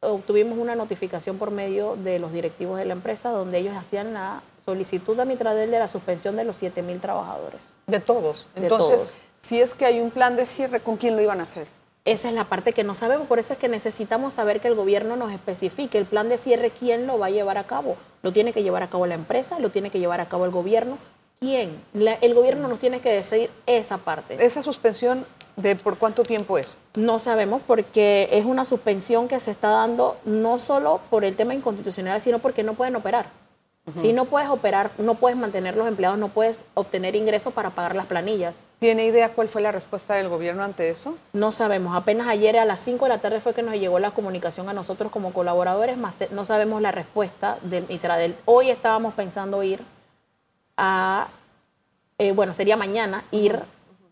obtuvimos 0.00 0.58
una 0.58 0.74
notificación 0.74 1.38
por 1.38 1.52
medio 1.52 1.96
de 1.96 2.18
los 2.18 2.32
directivos 2.32 2.78
de 2.78 2.84
la 2.84 2.92
empresa 2.92 3.30
donde 3.30 3.58
ellos 3.58 3.76
hacían 3.76 4.12
la 4.12 4.42
solicitud 4.62 5.18
a 5.18 5.24
Mitradel 5.24 5.70
de 5.70 5.78
la 5.78 5.88
suspensión 5.88 6.36
de 6.36 6.44
los 6.44 6.56
7 6.56 6.82
mil 6.82 7.00
trabajadores. 7.00 7.72
De 7.86 8.00
todos. 8.00 8.48
Entonces, 8.56 9.14
si 9.40 9.60
es 9.60 9.74
que 9.74 9.86
hay 9.86 10.00
un 10.00 10.10
plan 10.10 10.36
de 10.36 10.44
cierre, 10.44 10.80
¿con 10.80 10.96
quién 10.96 11.16
lo 11.16 11.22
iban 11.22 11.40
a 11.40 11.44
hacer? 11.44 11.68
Esa 12.04 12.28
es 12.28 12.34
la 12.34 12.44
parte 12.44 12.72
que 12.72 12.84
no 12.84 12.94
sabemos, 12.94 13.26
por 13.26 13.38
eso 13.38 13.52
es 13.52 13.58
que 13.58 13.68
necesitamos 13.68 14.34
saber 14.34 14.60
que 14.60 14.68
el 14.68 14.76
gobierno 14.76 15.16
nos 15.16 15.32
especifique 15.32 15.98
el 15.98 16.04
plan 16.04 16.28
de 16.28 16.38
cierre, 16.38 16.70
quién 16.70 17.06
lo 17.06 17.18
va 17.18 17.26
a 17.26 17.30
llevar 17.30 17.58
a 17.58 17.66
cabo. 17.66 17.96
Lo 18.22 18.32
tiene 18.32 18.52
que 18.52 18.62
llevar 18.62 18.84
a 18.84 18.90
cabo 18.90 19.06
la 19.06 19.14
empresa, 19.14 19.58
lo 19.58 19.70
tiene 19.70 19.90
que 19.90 19.98
llevar 19.98 20.20
a 20.20 20.28
cabo 20.28 20.44
el 20.44 20.52
gobierno, 20.52 20.98
¿Quién? 21.40 21.80
el 21.94 22.34
gobierno 22.34 22.66
nos 22.68 22.78
tiene 22.78 23.00
que 23.00 23.12
decidir 23.12 23.50
esa 23.66 23.98
parte. 23.98 24.36
¿Esa 24.40 24.62
suspensión 24.62 25.26
de 25.56 25.76
por 25.76 25.98
cuánto 25.98 26.22
tiempo 26.22 26.56
es? 26.56 26.78
No 26.94 27.18
sabemos 27.18 27.60
porque 27.66 28.28
es 28.32 28.44
una 28.44 28.64
suspensión 28.64 29.28
que 29.28 29.38
se 29.40 29.50
está 29.50 29.68
dando 29.68 30.16
no 30.24 30.58
solo 30.58 31.00
por 31.10 31.24
el 31.24 31.36
tema 31.36 31.54
inconstitucional, 31.54 32.20
sino 32.20 32.38
porque 32.38 32.62
no 32.62 32.74
pueden 32.74 32.96
operar. 32.96 33.26
Si 33.94 34.12
no 34.12 34.24
puedes 34.24 34.48
operar, 34.48 34.90
no 34.98 35.14
puedes 35.14 35.38
mantener 35.38 35.76
los 35.76 35.86
empleados, 35.86 36.18
no 36.18 36.26
puedes 36.26 36.64
obtener 36.74 37.14
ingresos 37.14 37.52
para 37.52 37.70
pagar 37.70 37.94
las 37.94 38.06
planillas. 38.06 38.64
¿Tiene 38.80 39.04
idea 39.04 39.28
cuál 39.28 39.48
fue 39.48 39.62
la 39.62 39.70
respuesta 39.70 40.14
del 40.14 40.28
gobierno 40.28 40.64
ante 40.64 40.90
eso? 40.90 41.16
No 41.32 41.52
sabemos. 41.52 41.96
Apenas 41.96 42.26
ayer 42.26 42.58
a 42.58 42.64
las 42.64 42.80
5 42.80 43.04
de 43.04 43.08
la 43.10 43.20
tarde 43.20 43.38
fue 43.38 43.54
que 43.54 43.62
nos 43.62 43.74
llegó 43.74 44.00
la 44.00 44.10
comunicación 44.10 44.68
a 44.68 44.72
nosotros 44.72 45.12
como 45.12 45.32
colaboradores, 45.32 45.96
más 45.96 46.14
no 46.32 46.44
sabemos 46.44 46.82
la 46.82 46.90
respuesta 46.90 47.58
del 47.62 47.86
Mitradel. 47.88 48.34
Hoy 48.44 48.70
estábamos 48.70 49.14
pensando 49.14 49.62
ir 49.62 49.80
a 50.76 51.28
eh, 52.18 52.32
bueno, 52.32 52.54
sería 52.54 52.76
mañana, 52.76 53.24
ir 53.30 53.62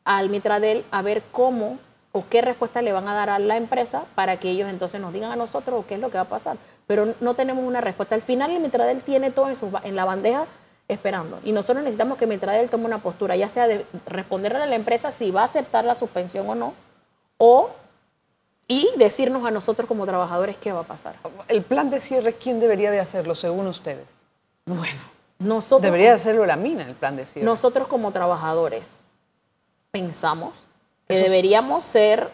al 0.05 0.29
Mitradel 0.29 0.85
a 0.91 1.01
ver 1.01 1.23
cómo 1.33 1.79
o 2.13 2.25
qué 2.29 2.43
respuesta 2.43 2.83
le 2.83 2.93
van 2.93 3.09
a 3.09 3.15
dar 3.15 3.31
a 3.31 3.39
la 3.39 3.57
empresa 3.57 4.05
para 4.15 4.39
que 4.39 4.51
ellos 4.51 4.69
entonces 4.69 5.01
nos 5.01 5.13
digan 5.13 5.33
a 5.33 5.37
nosotros 5.37 5.85
qué 5.87 5.95
es 5.95 6.01
lo 6.01 6.11
que 6.11 6.19
va 6.19 6.25
a 6.25 6.29
pasar. 6.29 6.59
Pero 6.87 7.15
no 7.21 7.35
tenemos 7.35 7.65
una 7.65 7.81
respuesta. 7.81 8.15
Al 8.15 8.23
final 8.23 8.51
el 8.51 8.61
Mitradel 8.61 9.03
tiene 9.03 9.31
todo 9.31 9.49
en, 9.49 9.57
en 9.85 9.97
la 9.97 10.05
bandeja 10.05 10.47
esperando. 10.87 11.41
Y 11.45 11.53
nosotros 11.53 11.83
necesitamos 11.83 12.19
que 12.19 12.27
Mitradel 12.27 12.69
tome 12.69 12.85
una 12.85 12.99
postura, 12.99 13.37
ya 13.37 13.49
sea 13.49 13.67
de 13.67 13.87
responderle 14.05 14.63
a 14.63 14.67
la 14.67 14.77
empresa 14.77 15.11
si 15.11 15.31
va 15.31 15.43
a 15.43 15.45
aceptar 15.47 15.87
la 15.87 15.95
suspensión 15.95 16.49
o 16.49 16.55
no, 16.55 16.75
o 17.39 17.71
y 18.69 18.89
decirnos 18.97 19.45
a 19.47 19.51
nosotros 19.51 19.89
como 19.89 20.05
trabajadores 20.05 20.59
qué 20.59 20.73
va 20.73 20.81
a 20.81 20.87
pasar. 20.87 21.17
El 21.49 21.63
plan 21.63 21.89
de 21.89 22.01
cierre, 22.01 22.35
¿quién 22.35 22.61
debería 22.61 22.91
de 22.91 23.01
hacerlo 23.01 23.35
según 23.35 23.67
ustedes? 23.67 24.27
Bueno, 24.67 25.14
nosotros... 25.39 25.83
Debería 25.83 26.11
de 26.11 26.17
hacerlo 26.17 26.47
la 26.47 26.57
mina, 26.57 26.85
el 26.85 26.95
plan 26.95 27.17
de 27.17 27.27
cierre. 27.27 27.45
Nosotros 27.45 27.89
como 27.89 28.13
trabajadores 28.13 29.01
pensamos 29.91 30.55
que 31.09 31.19
deberíamos 31.19 31.85
ser 31.85 32.31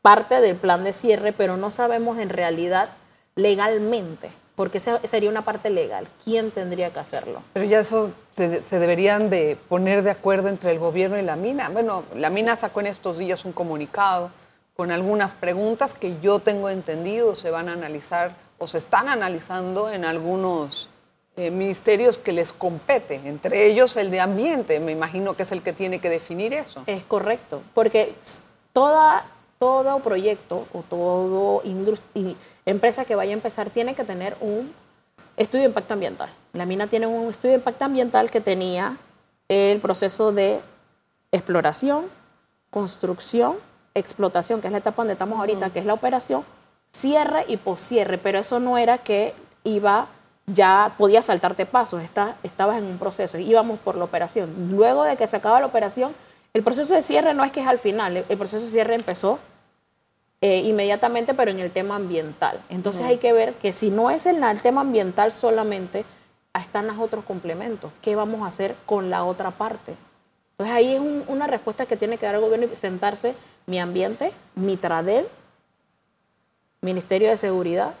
parte 0.00 0.40
del 0.40 0.56
plan 0.56 0.84
de 0.84 0.92
cierre, 0.92 1.32
pero 1.32 1.56
no 1.56 1.70
sabemos 1.70 2.18
en 2.18 2.28
realidad 2.28 2.90
legalmente, 3.34 4.30
porque 4.54 4.78
esa 4.78 5.00
sería 5.04 5.28
una 5.28 5.44
parte 5.44 5.70
legal. 5.70 6.06
¿Quién 6.22 6.50
tendría 6.50 6.92
que 6.92 7.00
hacerlo? 7.00 7.42
Pero 7.52 7.64
ya 7.66 7.80
eso 7.80 8.12
se, 8.30 8.62
se, 8.62 8.78
deberían 8.78 9.28
de 9.28 9.58
poner 9.68 10.02
de 10.02 10.10
acuerdo 10.10 10.48
entre 10.48 10.70
el 10.70 10.78
gobierno 10.78 11.18
y 11.18 11.22
la 11.22 11.36
mina. 11.36 11.68
Bueno, 11.68 12.04
la 12.14 12.30
mina 12.30 12.54
sacó 12.54 12.80
en 12.80 12.86
estos 12.86 13.18
días 13.18 13.44
un 13.44 13.52
comunicado 13.52 14.30
con 14.76 14.90
algunas 14.90 15.34
preguntas 15.34 15.94
que 15.94 16.18
yo 16.20 16.40
tengo 16.40 16.68
entendido 16.68 17.34
se 17.34 17.50
van 17.50 17.68
a 17.68 17.72
analizar 17.72 18.36
o 18.58 18.66
se 18.66 18.78
están 18.78 19.08
analizando 19.08 19.90
en 19.90 20.04
algunos 20.04 20.88
eh, 21.36 21.50
ministerios 21.50 22.18
que 22.18 22.32
les 22.32 22.52
compete, 22.52 23.20
entre 23.24 23.66
ellos 23.66 23.96
el 23.96 24.10
de 24.10 24.20
ambiente, 24.20 24.78
me 24.80 24.92
imagino 24.92 25.34
que 25.34 25.42
es 25.42 25.52
el 25.52 25.62
que 25.62 25.72
tiene 25.72 25.98
que 25.98 26.08
definir 26.08 26.52
eso. 26.52 26.84
Es 26.86 27.02
correcto, 27.04 27.62
porque 27.74 28.14
toda, 28.72 29.26
todo 29.58 29.98
proyecto 30.00 30.66
o 30.72 30.82
toda 30.82 31.62
empresa 32.66 33.04
que 33.04 33.14
vaya 33.14 33.30
a 33.30 33.34
empezar 33.34 33.70
tiene 33.70 33.94
que 33.94 34.04
tener 34.04 34.36
un 34.40 34.72
estudio 35.36 35.62
de 35.62 35.68
impacto 35.68 35.94
ambiental. 35.94 36.30
La 36.52 36.66
mina 36.66 36.86
tiene 36.86 37.06
un 37.06 37.30
estudio 37.30 37.50
de 37.50 37.58
impacto 37.58 37.84
ambiental 37.84 38.30
que 38.30 38.40
tenía 38.40 38.98
el 39.48 39.80
proceso 39.80 40.32
de 40.32 40.60
exploración, 41.32 42.06
construcción, 42.70 43.56
explotación, 43.94 44.60
que 44.60 44.68
es 44.68 44.72
la 44.72 44.78
etapa 44.78 45.02
donde 45.02 45.14
estamos 45.14 45.38
ahorita, 45.38 45.70
que 45.70 45.80
es 45.80 45.84
la 45.84 45.94
operación, 45.94 46.44
cierre 46.92 47.44
y 47.48 47.56
poscierre, 47.56 48.18
pero 48.18 48.38
eso 48.38 48.60
no 48.60 48.78
era 48.78 48.98
que 48.98 49.34
iba, 49.64 50.08
ya 50.46 50.94
podía 50.98 51.22
saltarte 51.22 51.66
pasos, 51.66 52.02
está, 52.02 52.36
estabas 52.42 52.78
en 52.78 52.84
un 52.84 52.98
proceso, 52.98 53.38
íbamos 53.38 53.78
por 53.78 53.96
la 53.96 54.04
operación. 54.04 54.70
Luego 54.70 55.04
de 55.04 55.16
que 55.16 55.26
se 55.26 55.36
acaba 55.36 55.60
la 55.60 55.66
operación, 55.66 56.14
el 56.52 56.62
proceso 56.62 56.94
de 56.94 57.02
cierre 57.02 57.34
no 57.34 57.44
es 57.44 57.52
que 57.52 57.60
es 57.60 57.66
al 57.66 57.78
final, 57.78 58.24
el 58.28 58.38
proceso 58.38 58.64
de 58.64 58.70
cierre 58.70 58.94
empezó 58.94 59.38
eh, 60.40 60.58
inmediatamente, 60.58 61.32
pero 61.32 61.50
en 61.50 61.58
el 61.58 61.70
tema 61.70 61.96
ambiental. 61.96 62.60
Entonces 62.68 63.04
hay 63.04 63.16
que 63.16 63.32
ver 63.32 63.54
que 63.54 63.72
si 63.72 63.90
no 63.90 64.10
es 64.10 64.26
en 64.26 64.44
el 64.44 64.60
tema 64.60 64.82
ambiental 64.82 65.32
solamente, 65.32 66.04
están 66.54 66.86
los 66.86 66.98
otros 66.98 67.24
complementos. 67.24 67.90
¿Qué 68.02 68.14
vamos 68.14 68.42
a 68.42 68.46
hacer 68.46 68.76
con 68.86 69.10
la 69.10 69.24
otra 69.24 69.50
parte? 69.52 69.96
Entonces 70.52 70.76
ahí 70.76 70.94
es 70.94 71.00
una 71.26 71.46
respuesta 71.46 71.86
que 71.86 71.96
tiene 71.96 72.18
que 72.18 72.26
dar 72.26 72.36
el 72.36 72.42
gobierno 72.42 72.66
y 72.70 72.76
sentarse 72.76 73.34
mi 73.66 73.80
ambiente, 73.80 74.32
mi 74.54 74.76
TRADEL, 74.76 75.26
Ministerio 76.80 77.30
de 77.30 77.36
Seguridad. 77.36 77.94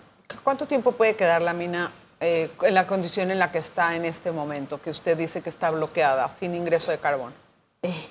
¿Cuánto 0.44 0.66
tiempo 0.66 0.92
puede 0.92 1.16
quedar 1.16 1.42
la 1.42 1.54
mina 1.54 1.90
eh, 2.24 2.50
en 2.62 2.74
la 2.74 2.86
condición 2.86 3.30
en 3.30 3.38
la 3.38 3.52
que 3.52 3.58
está 3.58 3.94
en 3.96 4.04
este 4.04 4.32
momento, 4.32 4.80
que 4.80 4.90
usted 4.90 5.16
dice 5.16 5.42
que 5.42 5.50
está 5.50 5.70
bloqueada, 5.70 6.30
sin 6.34 6.54
ingreso 6.54 6.90
de 6.90 6.98
carbón? 6.98 7.32
Eh, 7.82 8.06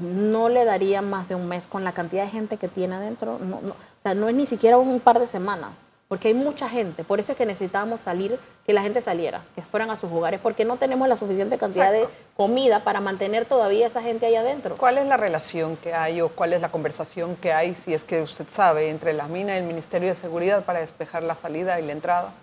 no 0.00 0.48
le 0.48 0.64
daría 0.64 1.02
más 1.02 1.28
de 1.28 1.34
un 1.34 1.48
mes 1.48 1.66
con 1.66 1.84
la 1.84 1.92
cantidad 1.92 2.24
de 2.24 2.30
gente 2.30 2.56
que 2.56 2.68
tiene 2.68 2.94
adentro. 2.94 3.34
o 3.34 4.00
sea, 4.00 4.14
no 4.14 4.28
es 4.28 4.34
ni 4.34 4.46
siquiera 4.46 4.78
un 4.78 5.00
par 5.00 5.18
de 5.18 5.26
semanas 5.26 5.82
porque 6.12 6.28
hay 6.28 6.34
mucha 6.34 6.68
gente, 6.68 7.04
por 7.04 7.20
eso 7.20 7.32
es 7.32 7.38
que 7.38 7.46
necesitábamos 7.46 8.02
salir, 8.02 8.38
que 8.66 8.74
la 8.74 8.82
gente 8.82 9.00
saliera, 9.00 9.46
que 9.54 9.62
fueran 9.62 9.90
a 9.90 9.96
sus 9.96 10.12
hogares, 10.12 10.40
porque 10.42 10.62
no 10.62 10.76
tenemos 10.76 11.08
la 11.08 11.16
suficiente 11.16 11.56
cantidad 11.56 11.90
de 11.90 12.06
comida 12.36 12.84
para 12.84 13.00
mantener 13.00 13.46
todavía 13.46 13.86
esa 13.86 14.02
gente 14.02 14.26
ahí 14.26 14.36
adentro. 14.36 14.76
¿Cuál 14.76 14.98
es 14.98 15.06
la 15.06 15.16
relación 15.16 15.74
que 15.78 15.94
hay 15.94 16.20
o 16.20 16.28
cuál 16.28 16.52
es 16.52 16.60
la 16.60 16.70
conversación 16.70 17.34
que 17.36 17.54
hay, 17.54 17.74
si 17.74 17.94
es 17.94 18.04
que 18.04 18.20
usted 18.20 18.44
sabe, 18.46 18.90
entre 18.90 19.14
la 19.14 19.26
mina 19.26 19.54
y 19.54 19.60
el 19.60 19.64
Ministerio 19.64 20.10
de 20.10 20.14
Seguridad 20.14 20.66
para 20.66 20.80
despejar 20.80 21.22
la 21.22 21.34
salida 21.34 21.80
y 21.80 21.86
la 21.86 21.92
entrada? 21.92 22.34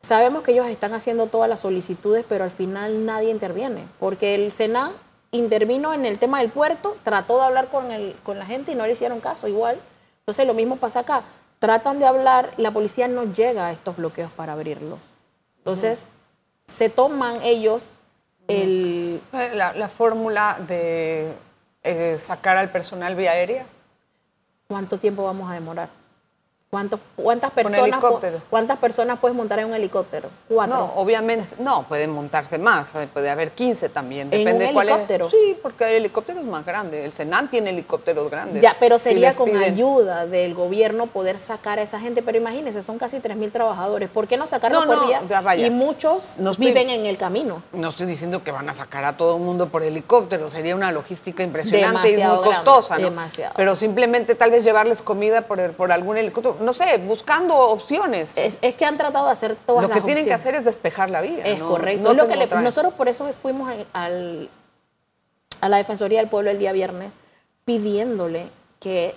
Sabemos 0.00 0.42
que 0.42 0.52
ellos 0.52 0.66
están 0.66 0.94
haciendo 0.94 1.26
todas 1.26 1.48
las 1.48 1.60
solicitudes, 1.60 2.24
pero 2.28 2.44
al 2.44 2.50
final 2.50 3.04
nadie 3.04 3.30
interviene, 3.30 3.86
porque 3.98 4.34
el 4.34 4.52
SENA 4.52 4.92
intervino 5.32 5.92
en 5.92 6.06
el 6.06 6.18
tema 6.18 6.40
del 6.40 6.50
puerto, 6.50 6.96
trató 7.02 7.38
de 7.38 7.44
hablar 7.44 7.68
con, 7.68 7.90
el, 7.90 8.16
con 8.22 8.38
la 8.38 8.46
gente 8.46 8.72
y 8.72 8.74
no 8.74 8.86
le 8.86 8.92
hicieron 8.92 9.20
caso 9.20 9.48
igual. 9.48 9.78
Entonces 10.20 10.46
lo 10.46 10.54
mismo 10.54 10.76
pasa 10.76 11.00
acá 11.00 11.24
tratan 11.58 11.98
de 11.98 12.06
hablar, 12.06 12.52
la 12.56 12.70
policía 12.70 13.08
no 13.08 13.24
llega 13.24 13.66
a 13.66 13.72
estos 13.72 13.96
bloqueos 13.96 14.30
para 14.32 14.52
abrirlos. 14.52 14.98
Entonces, 15.58 16.06
se 16.66 16.88
toman 16.88 17.42
ellos 17.42 18.04
el... 18.46 19.20
La, 19.32 19.88
fórmula 19.88 20.58
de 20.66 21.34
eh, 21.82 22.16
sacar 22.18 22.56
al 22.56 22.70
personal 22.70 23.14
vía 23.16 23.32
aérea. 23.32 23.66
¿Cuánto 24.68 24.98
tiempo 24.98 25.24
vamos 25.24 25.50
a 25.50 25.54
demorar? 25.54 25.90
Cuántas, 26.70 27.00
personas, 27.52 28.04
¿Cuántas 28.50 28.78
personas 28.78 29.18
puedes 29.18 29.34
montar 29.34 29.58
en 29.60 29.68
un 29.68 29.74
helicóptero? 29.74 30.28
Cuatro. 30.48 30.76
No, 30.76 30.84
obviamente, 30.96 31.54
no, 31.58 31.84
pueden 31.88 32.10
montarse 32.10 32.58
más, 32.58 32.94
eh, 32.94 33.08
puede 33.10 33.30
haber 33.30 33.52
15 33.52 33.88
también, 33.88 34.28
depende 34.28 34.64
¿En 34.64 34.68
un 34.68 34.74
cuál 34.74 34.88
helicóptero? 34.90 35.30
Sí, 35.30 35.56
porque 35.62 35.84
hay 35.84 35.96
helicópteros 35.96 36.44
más 36.44 36.66
grandes, 36.66 37.06
el 37.06 37.12
Senan 37.12 37.48
tiene 37.48 37.70
helicópteros 37.70 38.30
grandes. 38.30 38.62
Ya, 38.62 38.76
pero 38.78 38.98
sería 38.98 39.32
con 39.32 39.48
ayuda 39.56 40.26
del 40.26 40.54
gobierno 40.54 41.06
poder 41.06 41.40
sacar 41.40 41.78
a 41.78 41.82
esa 41.82 42.00
gente, 42.00 42.22
pero 42.22 42.36
imagínense, 42.36 42.82
son 42.82 42.98
casi 42.98 43.18
3.000 43.18 43.50
trabajadores, 43.50 44.10
¿por 44.10 44.28
qué 44.28 44.36
no 44.36 44.46
sacarlos 44.46 44.84
por 44.84 45.06
día? 45.06 45.22
Y 45.56 45.70
muchos 45.70 46.36
viven 46.58 46.90
en 46.90 47.06
el 47.06 47.16
camino. 47.16 47.62
No 47.72 47.88
estoy 47.88 48.06
diciendo 48.06 48.44
que 48.44 48.50
van 48.50 48.68
a 48.68 48.74
sacar 48.74 49.04
a 49.06 49.16
todo 49.16 49.36
el 49.36 49.42
mundo 49.42 49.70
por 49.70 49.82
helicóptero, 49.82 50.50
sería 50.50 50.76
una 50.76 50.92
logística 50.92 51.42
impresionante 51.42 52.10
y 52.10 52.22
muy 52.22 52.38
costosa, 52.38 52.98
¿no? 52.98 53.04
Demasiado. 53.04 53.54
Pero 53.56 53.74
simplemente 53.74 54.34
tal 54.34 54.50
vez 54.50 54.64
llevarles 54.64 55.00
comida 55.00 55.42
por, 55.42 55.72
por 55.72 55.92
algún 55.92 56.18
helicóptero 56.18 56.57
no 56.60 56.72
sé, 56.72 56.98
buscando 56.98 57.56
opciones. 57.56 58.36
Es, 58.36 58.58
que 58.74 58.84
han 58.84 58.96
tratado 58.96 59.26
de 59.26 59.32
hacer 59.32 59.56
todas 59.66 59.82
Lo 59.82 59.90
que 59.90 60.00
tienen 60.00 60.24
que 60.24 60.34
hacer 60.34 60.54
es 60.54 60.64
despejar 60.64 61.10
la 61.10 61.20
vía. 61.20 61.44
Es 61.44 61.62
correcto. 61.62 62.14
lo 62.14 62.28
que 62.28 62.36
nosotros 62.56 62.94
por 62.94 63.08
eso 63.08 63.26
fuimos 63.32 63.72
al, 63.92 64.50
a 65.60 65.68
la 65.68 65.76
Defensoría 65.76 66.20
del 66.20 66.28
Pueblo 66.28 66.50
el 66.50 66.58
día 66.58 66.72
viernes 66.72 67.14
pidiéndole 67.64 68.48
que 68.80 69.14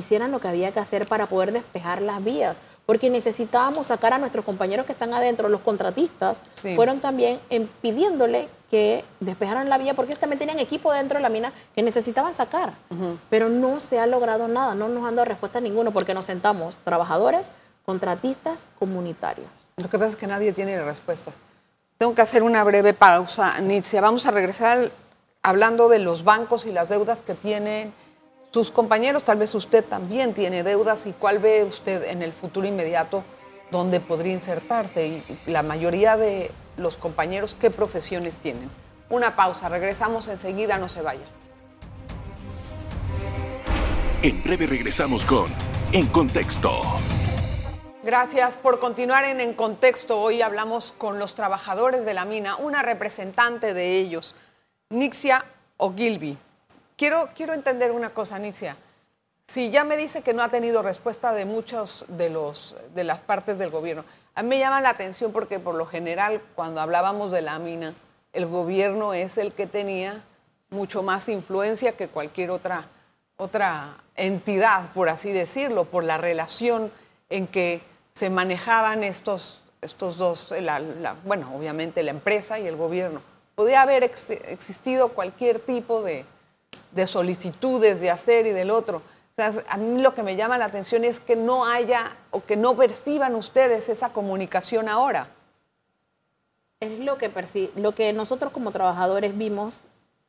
hicieran 0.00 0.30
lo 0.30 0.40
que 0.40 0.48
había 0.48 0.72
que 0.72 0.80
hacer 0.80 1.06
para 1.06 1.26
poder 1.26 1.52
despejar 1.52 2.02
las 2.02 2.22
vías, 2.22 2.62
porque 2.86 3.10
necesitábamos 3.10 3.88
sacar 3.88 4.12
a 4.12 4.18
nuestros 4.18 4.44
compañeros 4.44 4.86
que 4.86 4.92
están 4.92 5.12
adentro, 5.12 5.48
los 5.48 5.60
contratistas, 5.60 6.42
fueron 6.74 7.00
también 7.00 7.40
pidiéndole 7.82 8.48
que 8.70 9.04
despejaran 9.20 9.68
la 9.68 9.78
vía, 9.78 9.94
porque 9.94 10.12
ellos 10.12 10.20
también 10.20 10.38
tenían 10.38 10.58
equipo 10.58 10.92
dentro 10.92 11.18
de 11.18 11.22
la 11.22 11.28
mina 11.28 11.52
que 11.74 11.82
necesitaban 11.82 12.34
sacar, 12.34 12.74
pero 13.30 13.48
no 13.48 13.80
se 13.80 13.98
ha 13.98 14.06
logrado 14.06 14.48
nada, 14.48 14.74
no 14.74 14.88
nos 14.88 15.04
han 15.04 15.16
dado 15.16 15.26
respuesta 15.26 15.60
ninguno, 15.60 15.90
porque 15.90 16.14
nos 16.14 16.26
sentamos 16.26 16.76
trabajadores, 16.84 17.52
contratistas, 17.84 18.66
comunitarios. 18.78 19.48
Lo 19.76 19.88
que 19.88 19.98
pasa 19.98 20.10
es 20.10 20.16
que 20.16 20.26
nadie 20.26 20.52
tiene 20.52 20.82
respuestas. 20.82 21.40
Tengo 21.98 22.14
que 22.14 22.22
hacer 22.22 22.42
una 22.42 22.62
breve 22.64 22.94
pausa, 22.94 23.58
Nitzia. 23.60 24.00
Vamos 24.00 24.26
a 24.26 24.30
regresar 24.30 24.90
hablando 25.42 25.88
de 25.88 25.98
los 25.98 26.24
bancos 26.24 26.66
y 26.66 26.72
las 26.72 26.88
deudas 26.88 27.22
que 27.22 27.34
tienen 27.34 27.92
sus 28.50 28.70
compañeros, 28.70 29.24
tal 29.24 29.38
vez 29.38 29.54
usted 29.54 29.84
también 29.84 30.32
tiene 30.32 30.62
deudas 30.62 31.06
y 31.06 31.12
cuál 31.12 31.38
ve 31.38 31.64
usted 31.64 32.04
en 32.04 32.22
el 32.22 32.32
futuro 32.32 32.66
inmediato 32.66 33.22
donde 33.70 34.00
podría 34.00 34.32
insertarse 34.32 35.06
y 35.06 35.22
la 35.46 35.62
mayoría 35.62 36.16
de 36.16 36.50
los 36.76 36.96
compañeros 36.96 37.54
qué 37.54 37.70
profesiones 37.70 38.40
tienen. 38.40 38.70
Una 39.10 39.36
pausa, 39.36 39.68
regresamos 39.68 40.28
enseguida, 40.28 40.78
no 40.78 40.88
se 40.88 41.02
vaya. 41.02 41.26
En 44.22 44.42
breve 44.42 44.66
regresamos 44.66 45.24
con 45.24 45.52
En 45.92 46.06
Contexto. 46.06 46.70
Gracias 48.02 48.56
por 48.56 48.78
continuar 48.78 49.24
en 49.24 49.40
En 49.40 49.52
Contexto. 49.52 50.18
Hoy 50.18 50.40
hablamos 50.40 50.94
con 50.96 51.18
los 51.18 51.34
trabajadores 51.34 52.06
de 52.06 52.14
la 52.14 52.24
mina, 52.24 52.56
una 52.56 52.82
representante 52.82 53.74
de 53.74 53.98
ellos, 53.98 54.34
Nixia 54.88 55.44
Ogilvy. 55.76 56.38
Quiero, 56.98 57.28
quiero 57.36 57.54
entender 57.54 57.92
una 57.92 58.10
cosa, 58.10 58.40
Nicia. 58.40 58.76
Si 59.46 59.70
ya 59.70 59.84
me 59.84 59.96
dice 59.96 60.22
que 60.22 60.34
no 60.34 60.42
ha 60.42 60.48
tenido 60.48 60.82
respuesta 60.82 61.32
de 61.32 61.44
muchos 61.46 62.04
de, 62.08 62.28
de 62.92 63.04
las 63.04 63.20
partes 63.20 63.56
del 63.56 63.70
gobierno, 63.70 64.04
a 64.34 64.42
mí 64.42 64.48
me 64.48 64.58
llama 64.58 64.80
la 64.80 64.90
atención 64.90 65.30
porque 65.32 65.60
por 65.60 65.76
lo 65.76 65.86
general 65.86 66.42
cuando 66.56 66.80
hablábamos 66.80 67.30
de 67.30 67.40
la 67.40 67.60
mina, 67.60 67.94
el 68.32 68.46
gobierno 68.46 69.14
es 69.14 69.38
el 69.38 69.52
que 69.52 69.68
tenía 69.68 70.24
mucho 70.70 71.04
más 71.04 71.28
influencia 71.28 71.92
que 71.96 72.08
cualquier 72.08 72.50
otra, 72.50 72.88
otra 73.36 73.98
entidad, 74.16 74.90
por 74.92 75.08
así 75.08 75.30
decirlo, 75.32 75.84
por 75.84 76.02
la 76.02 76.18
relación 76.18 76.92
en 77.30 77.46
que 77.46 77.80
se 78.12 78.28
manejaban 78.28 79.04
estos, 79.04 79.62
estos 79.82 80.18
dos, 80.18 80.52
bueno, 81.24 81.54
obviamente 81.54 82.02
la 82.02 82.10
empresa 82.10 82.58
y 82.58 82.66
el 82.66 82.74
gobierno. 82.74 83.22
podía 83.54 83.82
haber 83.82 84.02
ex- 84.02 84.30
existido 84.30 85.10
cualquier 85.10 85.60
tipo 85.60 86.02
de, 86.02 86.26
de 86.98 87.06
solicitudes 87.06 88.00
de 88.00 88.10
hacer 88.10 88.46
y 88.46 88.50
del 88.50 88.70
otro. 88.70 88.98
O 88.98 89.34
sea, 89.34 89.52
a 89.68 89.76
mí 89.76 90.02
lo 90.02 90.14
que 90.14 90.22
me 90.24 90.34
llama 90.36 90.58
la 90.58 90.64
atención 90.66 91.04
es 91.04 91.20
que 91.20 91.36
no 91.36 91.64
haya 91.64 92.16
o 92.32 92.42
que 92.44 92.56
no 92.56 92.76
perciban 92.76 93.34
ustedes 93.36 93.88
esa 93.88 94.10
comunicación 94.12 94.88
ahora. 94.88 95.28
Es 96.80 96.98
lo 96.98 97.18
que, 97.18 97.30
lo 97.76 97.92
que 97.94 98.12
nosotros 98.12 98.52
como 98.52 98.70
trabajadores 98.72 99.36
vimos, 99.36 99.84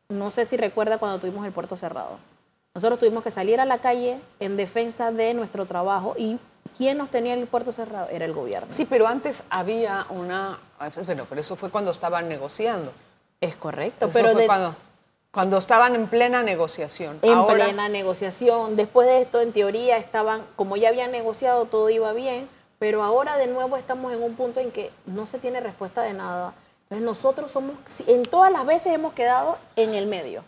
no 0.09 0.31
sé 0.31 0.45
si 0.45 0.57
recuerda 0.57 0.97
cuando 0.97 1.19
tuvimos 1.19 1.45
el 1.45 1.51
puerto 1.51 1.75
cerrado. 1.75 2.17
Nosotros 2.73 2.99
tuvimos 2.99 3.23
que 3.23 3.31
salir 3.31 3.59
a 3.59 3.65
la 3.65 3.79
calle 3.79 4.19
en 4.39 4.57
defensa 4.57 5.11
de 5.11 5.33
nuestro 5.33 5.65
trabajo 5.65 6.13
y 6.17 6.39
¿quién 6.77 6.97
nos 6.99 7.09
tenía 7.09 7.33
el 7.33 7.47
puerto 7.47 7.71
cerrado? 7.71 8.09
Era 8.09 8.25
el 8.25 8.33
gobierno. 8.33 8.67
Sí, 8.69 8.85
pero 8.85 9.07
antes 9.07 9.43
había 9.49 10.05
una... 10.09 10.59
Bueno, 11.05 11.25
pero 11.27 11.41
eso 11.41 11.55
fue 11.55 11.69
cuando 11.71 11.91
estaban 11.91 12.29
negociando. 12.29 12.93
Es 13.41 13.55
correcto, 13.55 14.05
Eso 14.07 14.13
pero 14.19 14.31
fue 14.33 14.41
de- 14.41 14.47
cuando, 14.47 14.75
cuando 15.31 15.57
estaban 15.57 15.95
en 15.95 16.07
plena 16.07 16.41
negociación. 16.43 17.19
en 17.21 17.33
Ahora, 17.33 17.65
plena 17.65 17.87
negociación. 17.89 18.75
Después 18.75 19.07
de 19.07 19.21
esto, 19.21 19.41
en 19.41 19.53
teoría, 19.53 19.97
estaban, 19.97 20.45
como 20.55 20.75
ya 20.75 20.89
habían 20.89 21.11
negociado, 21.11 21.65
todo 21.65 21.89
iba 21.89 22.13
bien, 22.13 22.49
pero 22.79 23.03
ahora 23.03 23.37
de 23.37 23.47
nuevo 23.47 23.77
estamos 23.77 24.11
en 24.13 24.23
un 24.23 24.35
punto 24.35 24.59
en 24.59 24.71
que 24.71 24.91
no 25.05 25.25
se 25.25 25.37
tiene 25.39 25.59
respuesta 25.59 26.01
de 26.01 26.13
nada. 26.13 26.53
Entonces 26.83 27.05
nosotros 27.05 27.51
somos, 27.51 27.75
en 28.07 28.23
todas 28.23 28.51
las 28.51 28.65
veces 28.65 28.93
hemos 28.93 29.13
quedado 29.13 29.57
en 29.75 29.93
el 29.93 30.07
medio, 30.07 30.43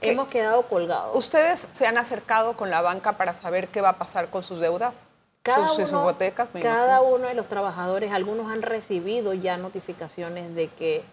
¿qué- 0.00 0.10
hemos 0.12 0.26
quedado 0.28 0.62
colgados. 0.62 1.16
¿Ustedes 1.16 1.68
se 1.72 1.86
han 1.86 1.96
acercado 1.96 2.56
con 2.56 2.70
la 2.70 2.80
banca 2.80 3.12
para 3.16 3.34
saber 3.34 3.68
qué 3.68 3.80
va 3.80 3.90
a 3.90 3.98
pasar 3.98 4.30
con 4.30 4.42
sus 4.42 4.58
deudas? 4.58 5.06
Cada 5.42 5.68
sus, 5.68 5.76
sus 5.76 5.90
uno, 5.90 6.00
hipotecas, 6.00 6.52
me 6.52 6.60
cada 6.60 6.96
imagino. 6.98 7.14
uno 7.16 7.26
de 7.28 7.34
los 7.34 7.46
trabajadores, 7.48 8.10
algunos 8.12 8.50
han 8.52 8.62
recibido 8.62 9.32
ya 9.32 9.56
notificaciones 9.56 10.54
de 10.56 10.68
que 10.68 11.04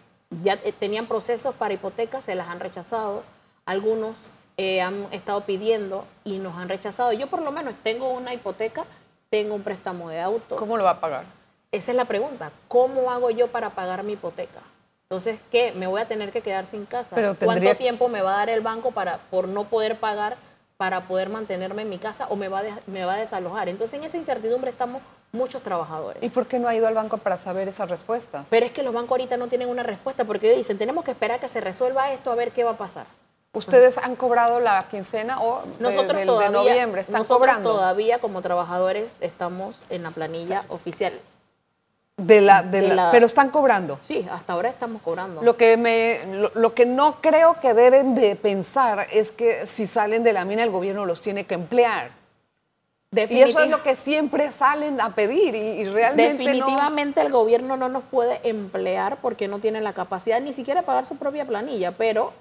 ya 0.44 0.54
eh, 0.64 0.72
tenían 0.78 1.08
procesos 1.08 1.56
para 1.56 1.74
hipotecas, 1.74 2.24
se 2.26 2.36
las 2.36 2.48
han 2.48 2.60
rechazado. 2.60 3.24
Algunos 3.66 4.32
eh, 4.58 4.82
han 4.82 5.08
estado 5.12 5.42
pidiendo 5.42 6.06
y 6.24 6.40
nos 6.40 6.56
han 6.58 6.70
rechazado. 6.70 7.14
Yo 7.14 7.28
por 7.28 7.42
lo 7.42 7.52
menos 7.52 7.76
tengo 7.84 8.10
una 8.12 8.34
hipoteca, 8.34 8.86
tengo 9.30 9.56
un 9.56 9.62
préstamo 9.64 10.10
de 10.10 10.22
auto. 10.22 10.56
¿Cómo 10.56 10.78
lo 10.78 10.84
va 10.84 10.92
a 10.92 11.00
pagar? 11.00 11.26
Esa 11.72 11.92
es 11.92 11.98
la 11.98 12.06
pregunta. 12.06 12.52
¿Cómo 12.68 13.12
hago 13.12 13.30
yo 13.30 13.48
para 13.50 13.72
pagar 13.72 14.04
mi 14.04 14.14
hipoteca? 14.14 14.62
Entonces, 15.04 15.40
¿qué? 15.52 15.72
¿Me 15.74 15.88
voy 15.88 16.02
a 16.02 16.08
tener 16.08 16.32
que 16.32 16.42
quedar 16.42 16.66
sin 16.66 16.86
casa? 16.86 17.16
Pero 17.16 17.30
¿Cuánto 17.30 17.46
tendría- 17.54 17.76
tiempo 17.78 18.10
me 18.10 18.22
va 18.22 18.36
a 18.36 18.38
dar 18.40 18.50
el 18.50 18.62
banco 18.62 18.92
para, 18.92 19.20
por 19.30 19.48
no 19.48 19.66
poder 19.66 19.98
pagar 20.00 20.36
para 20.78 21.08
poder 21.08 21.30
mantenerme 21.30 21.82
en 21.82 21.90
mi 21.90 21.98
casa 21.98 22.28
o 22.30 22.36
me 22.36 22.50
va, 22.50 22.62
de- 22.62 22.74
me 22.88 23.04
va 23.06 23.16
a 23.16 23.18
desalojar? 23.18 23.70
Entonces, 23.70 23.98
en 24.00 24.06
esa 24.06 24.18
incertidumbre 24.18 24.70
estamos 24.72 25.02
muchos 25.32 25.62
trabajadores. 25.62 26.24
¿Y 26.24 26.30
por 26.30 26.46
qué 26.48 26.60
no 26.60 26.68
ha 26.68 26.76
ido 26.76 26.88
al 26.88 26.94
banco 26.96 27.18
para 27.18 27.38
saber 27.38 27.68
esas 27.68 27.90
respuestas? 27.90 28.46
Pero 28.50 28.66
es 28.66 28.72
que 28.72 28.84
los 28.84 28.94
bancos 28.94 29.12
ahorita 29.12 29.38
no 29.38 29.48
tienen 29.48 29.70
una 29.70 29.84
respuesta 29.84 30.24
porque 30.26 30.48
ellos 30.48 30.58
dicen, 30.58 30.78
tenemos 30.78 31.04
que 31.04 31.12
esperar 31.12 31.40
que 31.40 31.48
se 31.50 31.62
resuelva 31.62 32.12
esto 32.14 32.32
a 32.32 32.36
ver 32.36 32.52
qué 32.52 32.64
va 32.64 32.72
a 32.72 32.78
pasar. 32.78 33.06
¿Ustedes 33.54 33.98
han 33.98 34.16
cobrado 34.16 34.60
la 34.60 34.88
quincena 34.90 35.42
o 35.42 35.62
de- 35.64 35.68
Nosotros 35.84 36.26
todavía, 36.26 36.48
de 36.48 36.54
noviembre? 36.70 37.02
¿Están 37.02 37.20
nosotros 37.20 37.38
cobrando? 37.40 37.74
todavía 37.74 38.20
como 38.20 38.42
trabajadores 38.42 39.16
estamos 39.20 39.86
en 39.90 40.04
la 40.04 40.12
planilla 40.12 40.64
oficial. 40.70 41.14
De 42.18 42.42
la, 42.42 42.64
de 42.64 42.82
de 42.82 42.88
la- 42.90 42.96
la- 43.06 43.12
pero 43.12 43.26
están 43.28 43.50
cobrando. 43.50 44.00
Sí, 44.02 44.28
hasta 44.32 44.54
ahora 44.54 44.70
estamos 44.70 45.02
cobrando. 45.04 45.42
Lo 45.44 45.56
que, 45.56 45.78
me, 45.78 46.20
lo, 46.34 46.52
lo 46.56 46.74
que 46.74 46.86
no 46.88 47.22
creo 47.22 47.60
que 47.60 47.74
deben 47.76 48.16
de 48.16 48.36
pensar 48.36 49.06
es 49.12 49.32
que 49.32 49.66
si 49.68 49.86
salen 49.88 50.24
de 50.24 50.34
la 50.34 50.44
mina 50.46 50.64
el 50.64 50.72
gobierno 50.72 51.06
los 51.06 51.22
tiene 51.22 51.46
que 51.46 51.54
emplear. 51.54 52.10
Y 53.12 53.40
eso 53.40 53.62
es 53.62 53.70
lo 53.70 53.84
que 53.84 53.96
siempre 53.96 54.52
salen 54.52 55.00
a 55.00 55.16
pedir 55.16 55.56
y, 55.56 55.60
y 55.60 55.86
realmente 55.86 56.34
no... 56.34 56.44
Definitivamente 56.44 57.22
el 57.22 57.32
gobierno 57.32 57.78
no 57.78 57.88
nos 57.88 58.04
puede 58.04 58.42
emplear 58.44 59.20
porque 59.22 59.48
no 59.48 59.60
tiene 59.60 59.80
la 59.82 59.94
capacidad 59.94 60.42
ni 60.42 60.52
siquiera 60.52 60.82
pagar 60.82 61.06
su 61.06 61.16
propia 61.16 61.46
planilla, 61.46 61.94
pero 61.94 62.34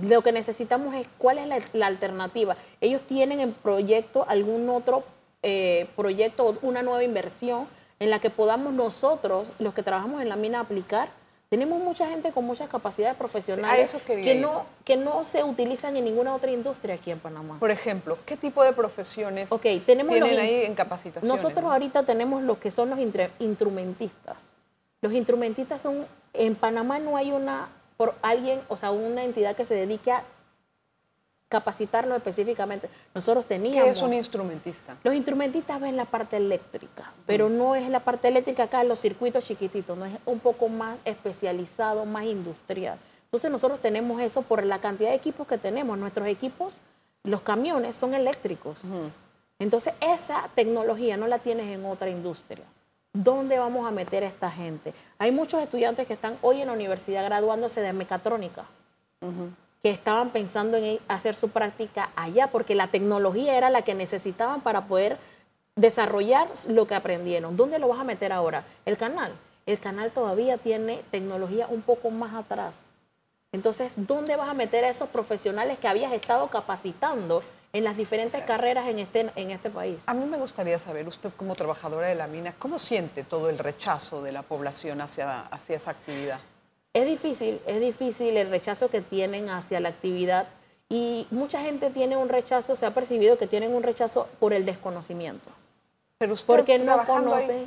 lo 0.00 0.22
que 0.22 0.32
necesitamos 0.32 0.94
es 0.94 1.06
cuál 1.18 1.38
es 1.38 1.48
la, 1.48 1.58
la 1.72 1.86
alternativa. 1.86 2.56
Ellos 2.80 3.02
tienen 3.02 3.40
en 3.40 3.52
proyecto 3.52 4.24
algún 4.28 4.70
otro 4.70 5.02
eh, 5.42 5.88
proyecto, 5.96 6.46
o 6.46 6.58
una 6.62 6.82
nueva 6.82 7.02
inversión 7.02 7.66
en 7.98 8.10
la 8.10 8.20
que 8.20 8.30
podamos 8.30 8.72
nosotros, 8.72 9.52
los 9.58 9.74
que 9.74 9.82
trabajamos 9.82 10.22
en 10.22 10.28
la 10.28 10.36
mina, 10.36 10.60
aplicar. 10.60 11.08
Tenemos 11.52 11.80
mucha 11.80 12.06
gente 12.06 12.32
con 12.32 12.46
muchas 12.46 12.66
capacidades 12.70 13.14
profesionales 13.14 13.94
que, 14.06 14.36
no, 14.36 14.64
que 14.86 14.96
no 14.96 15.22
se 15.22 15.44
utilizan 15.44 15.94
en 15.98 16.06
ninguna 16.06 16.34
otra 16.34 16.50
industria 16.50 16.94
aquí 16.94 17.10
en 17.10 17.18
Panamá. 17.18 17.58
Por 17.60 17.70
ejemplo, 17.70 18.16
¿qué 18.24 18.38
tipo 18.38 18.64
de 18.64 18.72
profesiones 18.72 19.52
Ok, 19.52 19.66
tenemos 19.84 20.14
tienen 20.14 20.34
los 20.34 20.42
ahí 20.42 20.62
en 20.62 20.74
capacitación? 20.74 21.28
Nosotros 21.28 21.62
ahorita 21.62 22.04
tenemos 22.04 22.42
los 22.42 22.56
que 22.56 22.70
son 22.70 22.88
los 22.88 22.98
instrumentistas. 23.38 24.38
Los 25.02 25.12
instrumentistas 25.12 25.82
son, 25.82 26.06
en 26.32 26.54
Panamá 26.54 26.98
no 27.00 27.18
hay 27.18 27.32
una, 27.32 27.68
por 27.98 28.14
alguien, 28.22 28.58
o 28.68 28.78
sea, 28.78 28.90
una 28.90 29.22
entidad 29.22 29.54
que 29.54 29.66
se 29.66 29.74
dedique 29.74 30.10
a 30.10 30.24
capacitarlo 31.52 32.16
específicamente. 32.16 32.88
Nosotros 33.14 33.44
teníamos... 33.44 33.84
¿Qué 33.84 33.90
es 33.90 34.00
un 34.00 34.14
instrumentista? 34.14 34.96
Los 35.04 35.14
instrumentistas 35.14 35.78
ven 35.78 35.98
la 35.98 36.06
parte 36.06 36.38
eléctrica, 36.38 37.12
pero 37.26 37.50
no 37.50 37.76
es 37.76 37.90
la 37.90 38.00
parte 38.00 38.28
eléctrica 38.28 38.62
acá, 38.64 38.82
los 38.84 38.98
circuitos 38.98 39.44
chiquititos, 39.44 39.96
no 39.98 40.06
es 40.06 40.14
un 40.24 40.40
poco 40.40 40.70
más 40.70 40.98
especializado, 41.04 42.06
más 42.06 42.24
industrial. 42.24 42.98
Entonces 43.26 43.50
nosotros 43.50 43.80
tenemos 43.80 44.20
eso 44.22 44.40
por 44.40 44.64
la 44.64 44.78
cantidad 44.78 45.10
de 45.10 45.16
equipos 45.16 45.46
que 45.46 45.58
tenemos. 45.58 45.98
Nuestros 45.98 46.26
equipos, 46.26 46.80
los 47.22 47.42
camiones 47.42 47.96
son 47.96 48.14
eléctricos. 48.14 48.78
Entonces 49.58 49.92
esa 50.00 50.48
tecnología 50.54 51.18
no 51.18 51.26
la 51.26 51.38
tienes 51.38 51.66
en 51.66 51.84
otra 51.84 52.08
industria. 52.08 52.64
¿Dónde 53.12 53.58
vamos 53.58 53.86
a 53.86 53.90
meter 53.90 54.24
a 54.24 54.26
esta 54.26 54.50
gente? 54.50 54.94
Hay 55.18 55.32
muchos 55.32 55.62
estudiantes 55.62 56.06
que 56.06 56.14
están 56.14 56.38
hoy 56.40 56.62
en 56.62 56.68
la 56.68 56.72
universidad 56.72 57.22
graduándose 57.24 57.82
de 57.82 57.92
mecatrónica 57.92 58.64
que 59.82 59.90
estaban 59.90 60.30
pensando 60.30 60.76
en 60.76 61.00
hacer 61.08 61.34
su 61.34 61.48
práctica 61.50 62.10
allá, 62.14 62.48
porque 62.48 62.74
la 62.74 62.88
tecnología 62.88 63.56
era 63.56 63.68
la 63.68 63.82
que 63.82 63.94
necesitaban 63.94 64.60
para 64.60 64.86
poder 64.86 65.18
desarrollar 65.74 66.48
lo 66.68 66.86
que 66.86 66.94
aprendieron. 66.94 67.56
¿Dónde 67.56 67.78
lo 67.78 67.88
vas 67.88 68.00
a 68.00 68.04
meter 68.04 68.32
ahora? 68.32 68.64
El 68.84 68.96
canal. 68.96 69.32
El 69.66 69.78
canal 69.78 70.10
todavía 70.10 70.58
tiene 70.58 71.02
tecnología 71.10 71.66
un 71.68 71.82
poco 71.82 72.10
más 72.10 72.34
atrás. 72.34 72.82
Entonces, 73.52 73.92
¿dónde 73.96 74.36
vas 74.36 74.48
a 74.48 74.54
meter 74.54 74.84
a 74.84 74.88
esos 74.88 75.08
profesionales 75.08 75.78
que 75.78 75.88
habías 75.88 76.12
estado 76.12 76.48
capacitando 76.48 77.42
en 77.72 77.84
las 77.84 77.96
diferentes 77.96 78.42
carreras 78.44 78.86
en 78.88 78.98
este, 78.98 79.30
en 79.34 79.50
este 79.50 79.68
país? 79.68 79.98
A 80.06 80.14
mí 80.14 80.24
me 80.26 80.38
gustaría 80.38 80.78
saber, 80.78 81.06
usted 81.08 81.30
como 81.36 81.54
trabajadora 81.54 82.08
de 82.08 82.14
la 82.14 82.26
mina, 82.26 82.54
¿cómo 82.58 82.78
siente 82.78 83.24
todo 83.24 83.50
el 83.50 83.58
rechazo 83.58 84.22
de 84.22 84.32
la 84.32 84.42
población 84.42 85.00
hacia, 85.00 85.42
hacia 85.42 85.76
esa 85.76 85.90
actividad? 85.90 86.40
Es 86.94 87.06
difícil, 87.06 87.60
es 87.66 87.80
difícil 87.80 88.36
el 88.36 88.50
rechazo 88.50 88.88
que 88.90 89.00
tienen 89.00 89.48
hacia 89.48 89.80
la 89.80 89.88
actividad 89.88 90.46
y 90.88 91.26
mucha 91.30 91.60
gente 91.62 91.88
tiene 91.90 92.16
un 92.18 92.28
rechazo, 92.28 92.76
se 92.76 92.84
ha 92.84 92.92
percibido 92.92 93.38
que 93.38 93.46
tienen 93.46 93.74
un 93.74 93.82
rechazo 93.82 94.28
por 94.38 94.52
el 94.52 94.66
desconocimiento, 94.66 95.48
Pero 96.18 96.34
usted 96.34 96.46
porque 96.46 96.78
no 96.78 96.92
ahí- 97.00 97.06
conocen, 97.06 97.66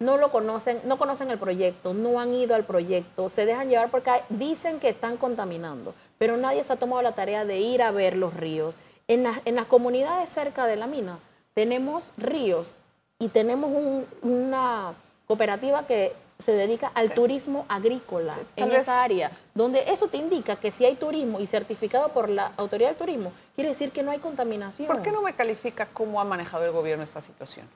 no 0.00 0.16
lo 0.16 0.32
conocen, 0.32 0.80
no 0.84 0.98
conocen 0.98 1.30
el 1.30 1.38
proyecto, 1.38 1.94
no 1.94 2.18
han 2.20 2.34
ido 2.34 2.56
al 2.56 2.64
proyecto, 2.64 3.28
se 3.28 3.46
dejan 3.46 3.68
llevar 3.70 3.90
porque 3.90 4.10
dicen 4.28 4.80
que 4.80 4.88
están 4.88 5.16
contaminando, 5.18 5.94
pero 6.18 6.36
nadie 6.36 6.64
se 6.64 6.72
ha 6.72 6.76
tomado 6.76 7.02
la 7.02 7.14
tarea 7.14 7.44
de 7.44 7.60
ir 7.60 7.80
a 7.80 7.92
ver 7.92 8.16
los 8.16 8.34
ríos. 8.34 8.76
En 9.08 9.22
las, 9.22 9.38
en 9.44 9.54
las 9.54 9.66
comunidades 9.66 10.28
cerca 10.28 10.66
de 10.66 10.74
la 10.74 10.88
mina 10.88 11.20
tenemos 11.54 12.12
ríos 12.16 12.72
y 13.20 13.28
tenemos 13.28 13.70
un- 13.70 14.06
una 14.22 14.94
cooperativa 15.28 15.86
que 15.86 16.12
se 16.38 16.52
dedica 16.52 16.90
al 16.94 17.12
turismo 17.12 17.64
agrícola 17.68 18.32
Sí, 18.32 18.40
en 18.56 18.68
vez- 18.68 18.82
esa 18.82 19.02
área, 19.02 19.30
donde 19.54 19.90
eso 19.90 20.08
te 20.08 20.18
indica 20.18 20.56
que 20.56 20.70
si 20.70 20.84
hay 20.84 20.94
turismo 20.96 21.40
y 21.40 21.46
certificado 21.46 22.10
por 22.10 22.28
la 22.28 22.52
autoridad 22.56 22.90
del 22.90 22.98
turismo, 22.98 23.32
quiere 23.54 23.70
decir 23.70 23.90
que 23.90 24.02
no 24.02 24.10
hay 24.10 24.18
contaminación. 24.18 24.86
¿Por 24.86 25.02
qué 25.02 25.10
no 25.12 25.22
me 25.22 25.32
califica 25.34 25.86
cómo 25.92 26.20
ha 26.20 26.24
manejado 26.24 26.64
el 26.64 26.72
gobierno 26.72 27.02
esta 27.04 27.20
situación? 27.20 27.66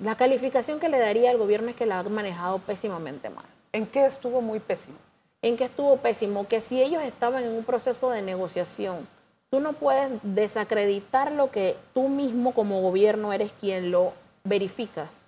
La 0.00 0.16
calificación 0.16 0.78
que 0.78 0.88
le 0.88 0.98
daría 0.98 1.30
al 1.30 1.38
gobierno 1.38 1.68
es 1.70 1.76
que 1.76 1.86
la 1.86 1.98
ha 1.98 2.02
manejado 2.04 2.58
pésimamente 2.60 3.30
mal. 3.30 3.44
¿En 3.72 3.86
qué 3.86 4.06
estuvo 4.06 4.40
muy 4.40 4.60
pésimo? 4.60 4.96
en 5.40 5.56
que 5.56 5.64
estuvo 5.66 5.96
pésimo, 5.98 6.48
que 6.48 6.60
si 6.60 6.82
ellos 6.82 7.00
estaban 7.04 7.44
en 7.44 7.52
un 7.54 7.62
proceso 7.62 8.10
de 8.10 8.22
negociación, 8.22 9.06
tú 9.50 9.60
no 9.60 9.72
puedes 9.74 10.14
desacreditar 10.24 11.30
lo 11.30 11.52
que 11.52 11.76
tú 11.94 12.08
mismo 12.08 12.52
como 12.52 12.80
gobierno 12.82 13.32
eres 13.32 13.52
quien 13.60 13.92
lo 13.92 14.14
verificas. 14.42 15.26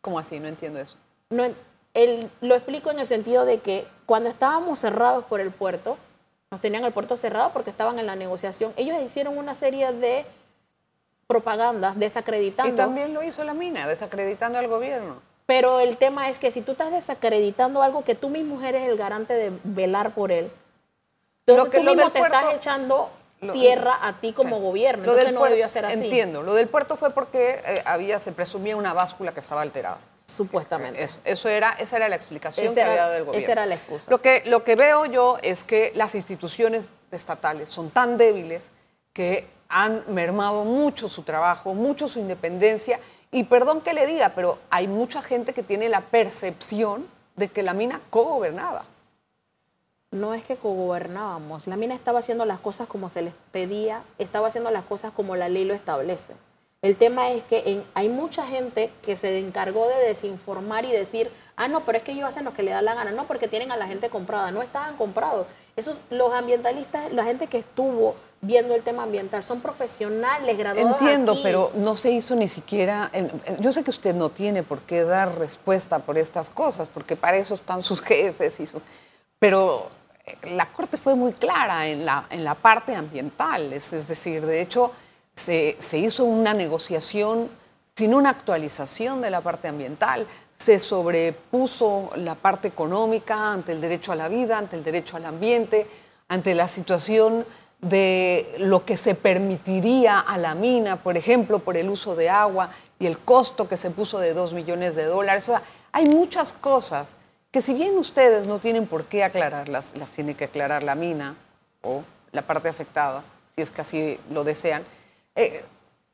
¿Cómo 0.00 0.18
así? 0.18 0.40
No 0.40 0.48
entiendo 0.48 0.80
eso. 0.80 0.96
No, 1.34 1.44
el- 1.94 2.30
lo 2.40 2.54
explico 2.54 2.90
en 2.90 2.98
el 2.98 3.06
sentido 3.06 3.44
de 3.44 3.58
que 3.58 3.86
cuando 4.06 4.28
estábamos 4.28 4.78
cerrados 4.78 5.24
por 5.24 5.40
el 5.40 5.50
puerto, 5.50 5.96
nos 6.50 6.60
tenían 6.60 6.84
el 6.84 6.92
puerto 6.92 7.16
cerrado 7.16 7.50
porque 7.52 7.70
estaban 7.70 7.98
en 7.98 8.06
la 8.06 8.16
negociación, 8.16 8.72
ellos 8.76 8.96
hicieron 9.02 9.36
una 9.38 9.54
serie 9.54 9.92
de 9.92 10.24
propagandas 11.26 11.98
desacreditando. 11.98 12.72
Y 12.72 12.76
también 12.76 13.14
lo 13.14 13.22
hizo 13.22 13.44
la 13.44 13.54
mina, 13.54 13.86
desacreditando 13.88 14.58
al 14.58 14.68
gobierno. 14.68 15.16
Pero 15.46 15.80
el 15.80 15.96
tema 15.96 16.28
es 16.30 16.38
que 16.38 16.50
si 16.50 16.62
tú 16.62 16.72
estás 16.72 16.90
desacreditando 16.90 17.82
algo 17.82 18.04
que 18.04 18.14
tú 18.14 18.28
mismo 18.30 18.62
eres 18.62 18.88
el 18.88 18.96
garante 18.96 19.34
de 19.34 19.52
velar 19.64 20.14
por 20.14 20.32
él, 20.32 20.50
entonces 21.40 21.64
Lo 21.64 21.70
que- 21.70 21.78
tú 21.78 21.84
mismo 21.84 22.10
te 22.10 22.18
puerto- 22.18 22.36
estás 22.38 22.54
echando 22.54 23.10
lo- 23.40 23.52
tierra 23.52 23.98
a 24.00 24.20
ti 24.20 24.32
como 24.32 24.56
Sí. 24.56 24.62
gobierno. 24.62 25.04
Entonces 25.04 25.32
no 25.34 25.40
puer- 25.40 25.50
debió 25.50 25.68
ser 25.68 25.84
así. 25.86 25.94
Entiendo. 26.04 26.42
Lo 26.42 26.54
del 26.54 26.68
puerto 26.68 26.96
fue 26.96 27.10
porque 27.10 27.60
eh, 27.66 27.82
había, 27.84 28.20
se 28.20 28.32
presumía 28.32 28.76
una 28.76 28.92
báscula 28.94 29.32
que 29.34 29.40
estaba 29.40 29.60
alterada. 29.62 29.98
Supuestamente. 30.26 31.02
Eso, 31.02 31.20
eso 31.24 31.48
era, 31.48 31.72
esa 31.72 31.96
era 31.96 32.08
la 32.08 32.16
explicación 32.16 32.74
que 32.74 32.82
había 32.82 33.02
dado 33.02 33.14
el 33.16 33.24
gobierno. 33.24 33.42
Esa 33.42 33.52
era 33.52 33.66
la 33.66 33.74
excusa. 33.74 34.10
Lo 34.10 34.20
que, 34.20 34.42
lo 34.46 34.64
que 34.64 34.74
veo 34.74 35.04
yo 35.06 35.38
es 35.42 35.64
que 35.64 35.92
las 35.94 36.14
instituciones 36.14 36.92
estatales 37.10 37.68
son 37.68 37.90
tan 37.90 38.16
débiles 38.16 38.72
que 39.12 39.46
han 39.68 40.04
mermado 40.08 40.64
mucho 40.64 41.08
su 41.08 41.22
trabajo, 41.22 41.74
mucho 41.74 42.08
su 42.08 42.18
independencia. 42.18 43.00
Y 43.30 43.44
perdón 43.44 43.80
que 43.80 43.92
le 43.92 44.06
diga, 44.06 44.30
pero 44.34 44.58
hay 44.70 44.88
mucha 44.88 45.22
gente 45.22 45.52
que 45.52 45.62
tiene 45.62 45.88
la 45.88 46.00
percepción 46.00 47.06
de 47.36 47.48
que 47.48 47.62
la 47.62 47.74
mina 47.74 48.00
cogobernaba. 48.10 48.84
No 50.10 50.32
es 50.32 50.44
que 50.44 50.56
cogobernábamos, 50.56 51.66
la 51.66 51.76
mina 51.76 51.94
estaba 51.94 52.20
haciendo 52.20 52.44
las 52.44 52.60
cosas 52.60 52.86
como 52.86 53.08
se 53.08 53.22
les 53.22 53.34
pedía, 53.50 54.04
estaba 54.18 54.46
haciendo 54.46 54.70
las 54.70 54.84
cosas 54.84 55.12
como 55.12 55.34
la 55.34 55.48
ley 55.48 55.64
lo 55.64 55.74
establece. 55.74 56.34
El 56.84 56.96
tema 56.96 57.30
es 57.30 57.42
que 57.44 57.82
hay 57.94 58.10
mucha 58.10 58.46
gente 58.46 58.90
que 59.00 59.16
se 59.16 59.38
encargó 59.38 59.88
de 59.88 60.06
desinformar 60.06 60.84
y 60.84 60.92
decir, 60.92 61.30
ah, 61.56 61.66
no, 61.66 61.82
pero 61.86 61.96
es 61.96 62.04
que 62.04 62.12
ellos 62.12 62.28
hacen 62.28 62.44
lo 62.44 62.52
que 62.52 62.62
le 62.62 62.72
da 62.72 62.82
la 62.82 62.94
gana. 62.94 63.10
No, 63.10 63.26
porque 63.26 63.48
tienen 63.48 63.72
a 63.72 63.78
la 63.78 63.86
gente 63.86 64.10
comprada. 64.10 64.50
No 64.50 64.60
estaban 64.60 64.94
comprados. 64.98 65.46
Esos, 65.76 66.02
los 66.10 66.34
ambientalistas, 66.34 67.10
la 67.10 67.24
gente 67.24 67.46
que 67.46 67.56
estuvo 67.56 68.16
viendo 68.42 68.74
el 68.74 68.82
tema 68.82 69.04
ambiental, 69.04 69.42
son 69.42 69.62
profesionales, 69.62 70.58
graduados. 70.58 71.00
Entiendo, 71.00 71.38
pero 71.42 71.72
no 71.74 71.96
se 71.96 72.10
hizo 72.10 72.36
ni 72.36 72.48
siquiera. 72.48 73.10
Yo 73.60 73.72
sé 73.72 73.82
que 73.82 73.88
usted 73.88 74.14
no 74.14 74.28
tiene 74.28 74.62
por 74.62 74.82
qué 74.82 75.04
dar 75.04 75.38
respuesta 75.38 76.00
por 76.00 76.18
estas 76.18 76.50
cosas, 76.50 76.86
porque 76.92 77.16
para 77.16 77.38
eso 77.38 77.54
están 77.54 77.82
sus 77.82 78.02
jefes 78.02 78.60
y 78.60 78.66
su, 78.66 78.82
Pero 79.38 79.88
eh, 80.26 80.50
la 80.50 80.70
Corte 80.70 80.98
fue 80.98 81.14
muy 81.14 81.32
clara 81.32 81.86
en 81.86 82.04
la, 82.04 82.26
en 82.28 82.44
la 82.44 82.54
parte 82.54 82.94
ambiental. 82.94 83.72
Es, 83.72 83.94
es 83.94 84.06
decir, 84.06 84.44
de 84.44 84.60
hecho 84.60 84.92
se, 85.34 85.76
hizo 85.98 86.24
una 86.24 86.54
negociación 86.54 87.50
sin 87.94 88.14
una 88.14 88.30
actualización 88.30 89.20
de 89.20 89.30
la 89.30 89.40
parte 89.40 89.68
ambiental, 89.68 90.26
se 90.56 90.78
sobrepuso 90.78 92.10
la 92.16 92.34
parte 92.34 92.68
económica 92.68 93.52
ante 93.52 93.72
el 93.72 93.80
derecho 93.80 94.12
a 94.12 94.16
la 94.16 94.28
vida, 94.28 94.58
ante 94.58 94.76
el 94.76 94.84
derecho 94.84 95.16
al 95.16 95.26
ambiente, 95.26 95.86
ante 96.28 96.54
la 96.54 96.66
situación 96.66 97.46
de 97.80 98.54
lo 98.58 98.84
que 98.84 98.96
se 98.96 99.14
permitiría 99.14 100.18
a 100.18 100.38
la 100.38 100.54
mina, 100.54 101.02
por 101.02 101.16
ejemplo, 101.16 101.58
por 101.58 101.76
el 101.76 101.90
uso 101.90 102.16
de 102.16 102.30
agua 102.30 102.70
y 102.98 103.06
el 103.06 103.18
costo 103.18 103.68
que 103.68 103.76
se 103.76 103.90
puso 103.90 104.18
de 104.18 104.34
dos 104.34 104.54
millones 104.54 104.96
de 104.96 105.04
dólares. 105.04 105.50
Hay 105.92 106.06
muchas 106.06 106.52
cosas 106.52 107.18
que 107.50 107.62
si 107.62 107.74
bien 107.74 107.96
ustedes 107.98 108.48
no 108.48 108.58
tienen 108.58 108.86
por 108.86 109.04
qué 109.04 109.22
aclararlas, 109.22 109.96
las 109.96 110.10
tiene 110.10 110.34
que 110.34 110.44
aclarar 110.44 110.82
la 110.82 110.94
mina 110.94 111.36
o 111.82 112.02
la 112.32 112.42
parte 112.42 112.68
afectada, 112.68 113.22
si 113.54 113.62
es 113.62 113.70
que 113.70 113.82
así 113.82 114.18
lo 114.30 114.42
desean, 114.42 114.82
eh, 115.36 115.64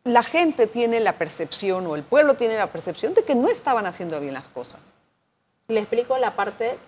la 0.05 0.23
gente 0.23 0.67
tiene 0.67 1.01
la 1.01 1.19
percepción 1.19 1.87
o 1.87 1.95
el 1.95 2.03
pueblo 2.03 2.35
tiene 2.35 2.57
la 2.57 2.69
percepción 2.69 3.15
de 3.15 3.23
que 3.23 3.35
no 3.35 3.49
estaban 3.49 3.87
haciendo 3.87 4.21
bien 4.21 4.35
las 4.35 4.49
cosas. 4.49 4.95
Le 5.69 5.81
explico 5.81 6.17
la 6.19 6.37
parte 6.37 6.79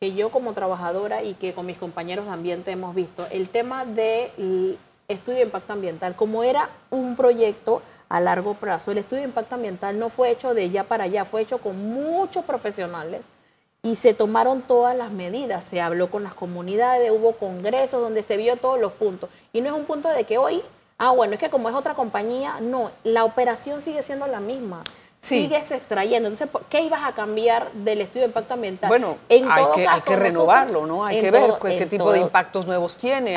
que 0.00 0.14
yo 0.14 0.30
como 0.30 0.52
trabajadora 0.52 1.22
y 1.22 1.34
que 1.34 1.52
con 1.52 1.66
mis 1.66 1.78
compañeros 1.78 2.26
de 2.26 2.32
ambiente 2.32 2.72
hemos 2.72 2.94
visto. 2.94 3.26
El 3.30 3.48
tema 3.50 3.84
del 3.84 4.78
estudio 5.06 5.38
de 5.38 5.44
impacto 5.44 5.74
ambiental, 5.74 6.16
como 6.16 6.42
era 6.42 6.70
un 6.90 7.14
proyecto 7.14 7.82
a 8.08 8.20
largo 8.20 8.54
plazo, 8.54 8.90
el 8.90 8.98
estudio 8.98 9.22
de 9.22 9.28
impacto 9.28 9.54
ambiental 9.54 9.98
no 9.98 10.08
fue 10.08 10.30
hecho 10.30 10.54
de 10.54 10.70
ya 10.70 10.84
para 10.84 11.04
allá, 11.04 11.24
fue 11.24 11.42
hecho 11.42 11.58
con 11.58 11.76
muchos 11.92 12.44
profesionales 12.44 13.20
y 13.82 13.96
se 13.96 14.14
tomaron 14.14 14.62
todas 14.62 14.96
las 14.96 15.12
medidas. 15.12 15.64
Se 15.64 15.80
habló 15.80 16.10
con 16.10 16.24
las 16.24 16.34
comunidades, 16.34 17.10
hubo 17.10 17.32
congresos 17.32 18.00
donde 18.00 18.22
se 18.22 18.36
vio 18.36 18.56
todos 18.56 18.80
los 18.80 18.92
puntos. 18.92 19.28
Y 19.52 19.60
no 19.60 19.68
es 19.68 19.72
un 19.74 19.84
punto 19.84 20.08
de 20.08 20.24
que 20.24 20.38
hoy 20.38 20.62
ah, 21.02 21.10
bueno, 21.10 21.34
es 21.34 21.40
que 21.40 21.50
como 21.50 21.68
es 21.68 21.74
otra 21.74 21.94
compañía, 21.94 22.58
no, 22.60 22.92
la 23.02 23.24
operación 23.24 23.80
sigue 23.80 24.02
siendo 24.02 24.26
la 24.28 24.40
misma. 24.40 24.84
Sí. 25.18 25.42
Sigues 25.42 25.70
extrayendo. 25.70 26.28
Entonces, 26.28 26.48
¿qué 26.68 26.80
ibas 26.80 27.04
a 27.04 27.12
cambiar 27.12 27.70
del 27.72 28.00
estudio 28.00 28.22
de 28.22 28.26
impacto 28.28 28.54
ambiental? 28.54 28.88
Bueno, 28.88 29.18
hay, 29.28 29.40
que, 29.74 29.86
hay, 29.86 30.00
que, 30.00 30.16
renovarlo, 30.16 30.84
¿no? 30.84 31.04
Hay 31.04 31.20
que 31.20 31.30
ver 31.30 31.52
qué 31.60 31.86
tipo 31.86 32.12
de 32.12 32.20
impactos 32.20 32.66
nuevos 32.66 32.96
tiene. 32.96 33.36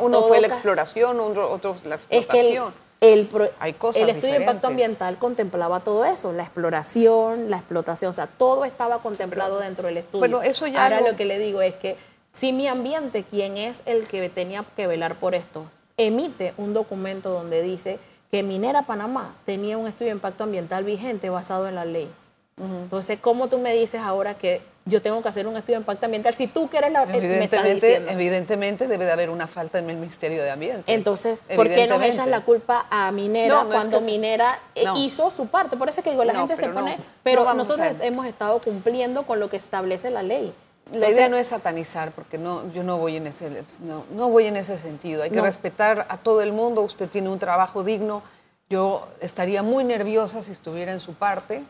uno, 0.00 0.22
fue 0.24 0.40
la 0.40 0.46
exploración, 0.46 1.20
otro 1.20 1.76
la 1.84 1.94
explotación. 1.94 2.74
el, 3.00 3.30
hay 3.60 3.72
cosas 3.74 4.02
el 4.02 4.10
estudio 4.10 4.34
de 4.34 4.40
impacto 4.40 4.66
ambiental 4.68 5.18
contemplaba 5.18 5.80
todo 5.80 6.04
eso, 6.04 6.32
la 6.32 6.42
exploración, 6.42 7.50
la 7.50 7.58
explotación, 7.58 8.10
o 8.10 8.14
sea, 8.14 8.26
todo 8.26 8.66
estaba 8.66 8.98
contemplado 8.98 9.58
dentro 9.58 9.88
del 9.88 9.98
estudio. 9.98 10.20
Bueno, 10.20 10.42
eso 10.42 10.66
ya 10.66 10.84
Ahora 10.84 11.00
lo 11.00 11.16
que 11.16 11.24
le 11.24 11.38
digo 11.38 11.62
es 11.62 11.74
que 11.74 11.96
si 12.32 12.52
mi 12.52 12.68
ambiente, 12.68 13.24
quien 13.24 13.56
es 13.56 13.82
el 13.86 14.06
que 14.06 14.28
tenía 14.28 14.64
que 14.76 14.86
velar 14.86 15.16
por 15.16 15.34
esto, 15.34 15.64
emite 15.96 16.54
un 16.56 16.74
documento 16.74 17.30
donde 17.30 17.62
dice 17.62 17.98
que 18.30 18.42
Minera 18.42 18.82
Panamá 18.82 19.36
tenía 19.46 19.78
un 19.78 19.86
estudio 19.86 20.06
de 20.06 20.16
impacto 20.16 20.44
ambiental 20.44 20.84
vigente 20.84 21.30
basado 21.30 21.68
en 21.68 21.76
la 21.76 21.84
ley. 21.84 22.10
Entonces, 22.56 23.18
¿cómo 23.20 23.48
tú 23.48 23.58
me 23.58 23.72
dices 23.72 24.00
ahora 24.00 24.34
que 24.34 24.62
yo 24.86 25.02
tengo 25.02 25.22
que 25.22 25.28
hacer 25.28 25.46
un 25.46 25.56
estudio 25.56 25.76
de 25.76 25.82
impacto 25.82 26.06
ambiental 26.06 26.34
si 26.34 26.46
tú 26.46 26.68
quieres 26.68 26.92
la 26.92 27.02
evidentemente, 27.04 27.96
Evidentemente 28.10 28.86
debe 28.86 29.06
de 29.06 29.12
haber 29.12 29.30
una 29.30 29.46
falta 29.46 29.78
en 29.78 29.88
el 29.88 29.96
Ministerio 29.96 30.42
de 30.42 30.50
Ambiente. 30.50 30.92
Entonces, 30.92 31.40
¿por 31.56 31.66
qué 31.68 31.86
no 31.86 32.00
echan 32.02 32.30
la 32.30 32.42
culpa 32.42 32.86
a 32.90 33.10
Minera 33.10 33.64
cuando 33.64 34.00
Minera 34.02 34.48
eh, 34.74 34.84
hizo 34.96 35.30
su 35.30 35.46
parte? 35.46 35.76
Por 35.76 35.88
eso 35.88 36.00
es 36.00 36.04
que 36.04 36.10
digo, 36.10 36.24
la 36.24 36.34
gente 36.34 36.56
se 36.56 36.68
pone... 36.68 36.98
Pero 37.22 37.52
nosotros 37.54 37.88
hemos 38.00 38.26
estado 38.26 38.60
cumpliendo 38.60 39.24
con 39.24 39.40
lo 39.40 39.48
que 39.48 39.56
establece 39.56 40.10
la 40.10 40.22
ley. 40.22 40.52
La 40.92 41.10
idea 41.10 41.28
no 41.28 41.36
es 41.36 41.48
satanizar, 41.48 42.12
porque 42.12 42.36
no, 42.36 42.70
yo 42.72 42.82
no 42.82 42.98
voy 42.98 43.16
en 43.16 43.26
ese, 43.26 43.50
no, 43.80 44.04
no 44.12 44.28
voy 44.28 44.46
en 44.46 44.56
ese 44.56 44.76
sentido. 44.76 45.22
Hay 45.22 45.30
que 45.30 45.40
respetar 45.40 46.06
a 46.10 46.18
todo 46.18 46.42
el 46.42 46.52
mundo. 46.52 46.82
Usted 46.82 47.08
tiene 47.08 47.30
un 47.30 47.38
trabajo 47.38 47.82
digno. 47.82 48.22
Yo 48.68 49.08
estaría 49.20 49.62
muy 49.62 49.82
nerviosa 49.82 50.42
si 50.42 50.52
estuviera 50.52 50.92
en 50.92 51.00
su 51.00 51.14
parte. 51.14 51.64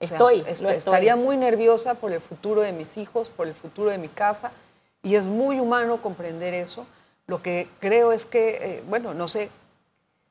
estoy, 0.00 0.44
Estaría 0.46 1.14
muy 1.14 1.36
nerviosa 1.36 1.94
por 1.94 2.12
el 2.12 2.20
futuro 2.20 2.62
de 2.62 2.72
mis 2.72 2.96
hijos, 2.98 3.30
por 3.30 3.46
el 3.46 3.54
futuro 3.54 3.90
de 3.90 3.98
mi 3.98 4.08
casa. 4.08 4.50
Y 5.02 5.14
es 5.14 5.28
muy 5.28 5.60
humano 5.60 6.02
comprender 6.02 6.52
eso. 6.52 6.84
Lo 7.26 7.40
que 7.42 7.68
creo 7.78 8.10
es 8.10 8.24
que, 8.24 8.56
eh, 8.56 8.84
bueno, 8.88 9.14
no 9.14 9.28
sé, 9.28 9.50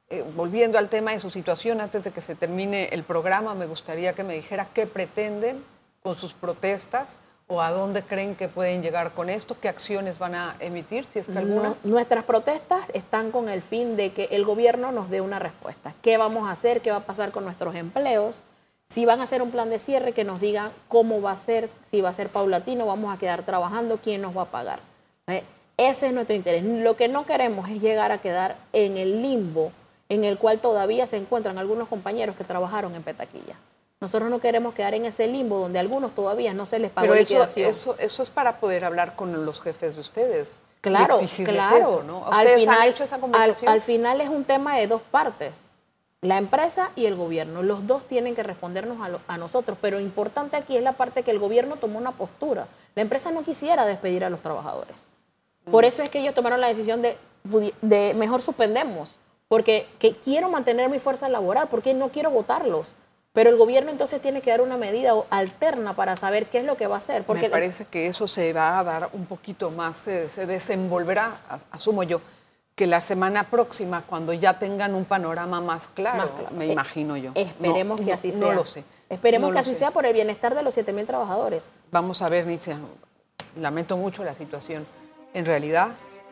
eh, 0.10 0.24
volviendo 0.36 0.78
al 0.78 0.90
tema 0.90 1.12
de 1.12 1.20
su 1.20 1.30
situación, 1.30 1.80
antes 1.80 2.04
de 2.04 2.12
que 2.12 2.22
se 2.22 2.36
termine 2.36 2.90
el 2.92 3.04
programa, 3.04 3.56
me 3.56 3.68
gustaría 3.68 4.14
que 4.14 4.24
me 4.24 4.34
dijera 4.34 4.68
qué 4.74 4.86
pretenden 4.86 5.64
con 6.04 6.16
sus 6.16 6.34
protestas 6.34 7.20
o 7.48 7.62
a 7.62 7.72
dónde 7.72 8.04
creen 8.04 8.36
que 8.36 8.48
pueden 8.48 8.82
llegar 8.82 9.14
con 9.14 9.30
esto? 9.30 9.58
¿Qué 9.60 9.70
acciones 9.70 10.20
van 10.20 10.36
a 10.36 10.56
emitir, 10.60 11.06
si 11.06 11.20
es 11.20 11.28
que 11.28 11.38
algunas? 11.38 11.86
nuestras 11.86 12.26
protestas 12.26 12.84
están 12.94 13.32
con 13.32 13.50
el 13.50 13.62
fin 13.62 13.96
de 13.96 14.12
que 14.12 14.26
el 14.32 14.46
gobierno 14.46 14.92
nos 14.92 15.10
dé 15.10 15.22
una 15.22 15.40
respuesta. 15.40 15.94
¿Qué 16.02 16.18
vamos 16.18 16.48
a 16.48 16.52
hacer? 16.52 16.82
¿Qué 16.82 16.92
va 16.92 16.98
a 16.98 17.06
pasar 17.06 17.32
con 17.32 17.46
nuestros 17.46 17.76
empleos? 17.76 18.44
Si 18.90 19.06
van 19.06 19.20
a 19.20 19.24
hacer 19.24 19.42
un 19.42 19.52
plan 19.52 19.70
de 19.70 19.80
cierre, 19.80 20.14
que 20.14 20.24
nos 20.24 20.40
digan 20.40 20.72
cómo 20.88 21.22
va 21.22 21.32
a 21.32 21.36
ser, 21.36 21.70
si 21.82 22.02
va 22.02 22.10
a 22.10 22.14
ser 22.14 22.30
paulatino, 22.30 22.86
vamos 22.86 23.14
a 23.14 23.20
quedar 23.20 23.44
trabajando, 23.44 23.98
quién 23.98 24.22
nos 24.22 24.36
va 24.36 24.44
a 24.44 24.46
pagar. 24.46 24.80
¿Eh? 25.28 25.44
Ese 25.78 26.08
es 26.08 26.14
nuestro 26.14 26.36
interés. 26.36 26.64
Lo 26.64 26.96
que 26.96 27.08
no 27.08 27.26
queremos 27.26 27.70
es 27.70 27.82
llegar 27.82 28.12
a 28.12 28.20
quedar 28.20 28.56
en 28.74 28.98
el 28.98 29.22
limbo 29.22 29.72
en 30.10 30.24
el 30.24 30.38
cual 30.38 30.60
todavía 30.60 31.06
se 31.06 31.18
encuentran 31.18 31.58
algunos 31.58 31.88
compañeros 31.88 32.36
que 32.36 32.44
trabajaron 32.44 32.96
en 32.96 33.04
Petaquilla. 33.04 33.56
Nosotros 34.00 34.30
no 34.30 34.40
queremos 34.40 34.76
quedar 34.76 34.94
en 34.94 35.06
ese 35.06 35.28
limbo 35.28 35.58
donde 35.58 35.80
a 35.80 35.82
algunos 35.82 36.14
todavía 36.14 36.54
no 36.54 36.66
se 36.66 36.78
les 36.78 36.92
paga 36.92 37.08
Pero 37.08 37.20
eso, 37.20 37.44
eso, 37.44 37.96
eso 37.98 38.24
es 38.24 38.30
para 38.30 38.60
poder 38.60 38.86
hablar 38.86 39.16
con 39.16 39.46
los 39.46 39.62
jefes 39.62 39.96
de 39.96 40.02
ustedes. 40.02 40.60
Claro, 40.82 41.18
claro. 41.44 41.78
Eso, 41.78 42.04
¿no? 42.04 42.20
¿Ustedes 42.20 42.54
al 42.54 42.60
final, 42.60 42.82
han 42.82 42.88
hecho 42.88 43.04
esa 43.04 43.20
conversación? 43.20 43.72
Al, 43.72 43.82
final 43.82 44.22
es 44.22 44.30
un 44.30 44.44
tema 44.44 44.78
de 44.78 44.88
dos 44.88 45.02
partes. 45.02 45.66
La 46.22 46.38
empresa 46.38 46.92
y 46.96 47.06
el 47.06 47.16
gobierno, 47.16 47.64
los 47.64 47.88
dos 47.88 48.06
tienen 48.08 48.36
que 48.36 48.44
respondernos 48.44 48.98
a, 49.02 49.34
a 49.34 49.38
nosotros, 49.38 49.78
pero 49.82 50.00
importante 50.00 50.58
aquí 50.58 50.78
es 50.78 50.84
la 50.84 50.94
parte 50.94 51.24
que 51.24 51.32
el 51.32 51.40
gobierno 51.40 51.78
tomó 51.78 51.98
una 51.98 52.12
postura. 52.12 52.68
La 52.96 53.02
empresa 53.02 53.32
no 53.32 53.44
quisiera 53.44 53.86
despedir 53.86 54.24
a 54.24 54.30
los 54.30 54.42
trabajadores. 54.42 54.96
Por 55.70 55.84
mm. 55.84 55.88
eso 55.88 56.04
es 56.04 56.10
que 56.10 56.20
ellos 56.20 56.34
tomaron 56.34 56.62
la 56.62 56.68
decisión 56.68 57.02
de, 57.02 57.18
de 57.82 58.14
mejor 58.14 58.42
suspendemos, 58.42 59.18
porque 59.48 59.88
que 60.00 60.16
quiero 60.16 60.50
mantener 60.50 60.90
mi 60.90 61.00
fuerza 61.00 61.30
laboral, 61.30 61.68
porque 61.70 61.94
no 61.94 62.10
quiero 62.10 62.32
votarlos. 62.32 62.96
Pero 63.38 63.52
el 63.52 63.58
gobierno 63.58 63.92
entonces 63.92 64.20
tiene 64.20 64.42
que 64.42 64.50
dar 64.50 64.62
una 64.62 64.78
medida 64.78 65.14
alterna 65.30 65.94
para 65.94 66.16
saber 66.16 66.48
qué 66.48 66.58
es 66.58 66.66
lo 66.66 66.76
que 66.76 66.88
va 66.88 66.96
a 66.96 66.98
hacer. 66.98 67.24
Porque 67.24 67.44
Me 67.44 67.50
parece 67.52 67.86
que 67.86 68.08
eso 68.08 68.28
se 68.28 68.52
va 68.52 68.80
a 68.80 68.84
dar 68.84 69.12
un 69.14 69.28
poquito 69.28 69.70
más, 69.70 69.96
se, 69.96 70.48
desenvolverá, 70.48 71.40
asumo 71.70 72.02
yo, 72.02 72.20
que 72.74 72.88
la 72.88 73.00
semana 73.00 73.52
próxima, 73.52 74.02
cuando 74.02 74.34
ya 74.34 74.58
tengan 74.58 74.96
un 74.96 75.06
panorama 75.06 75.62
más 75.62 75.88
claro, 75.90 76.32
me 76.50 76.66
eh, 76.66 76.72
imagino 76.72 77.16
yo. 77.16 77.30
Esperemos 77.36 78.02
que 78.02 78.12
así 78.12 78.32
sea. 78.32 78.42
No 78.42 78.54
lo 78.54 78.66
sé. 78.66 78.84
Esperemos 79.08 79.54
que 79.54 79.60
así 79.60 79.76
sea 79.76 79.92
por 79.92 80.08
el 80.08 80.14
bienestar 80.14 80.56
de 80.56 80.64
los 80.64 80.74
7 80.74 80.92
mil 80.92 81.06
trabajadores. 81.06 81.70
Vamos 81.92 82.24
a 82.24 82.30
ver, 82.30 82.48
Nicia, 82.48 82.80
lamento 83.56 83.98
mucho 83.98 84.24
la 84.24 84.34
situación. 84.34 84.88
En 85.36 85.46
realidad, 85.46 85.90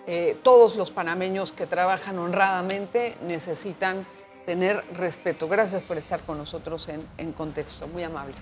eh, 0.07 0.39
todos 0.41 0.75
los 0.75 0.89
panameños 0.89 1.51
que 1.51 1.67
trabajan 1.67 2.17
honradamente 2.17 3.15
necesitan 3.21 4.07
tener 4.45 4.83
respeto. 4.93 5.47
Gracias 5.47 5.81
por 5.83 5.97
estar 5.97 6.21
con 6.21 6.37
nosotros 6.37 6.89
en, 7.17 7.33
Contexto, 7.33 7.87
muy 7.87 8.03
amable. 8.03 8.35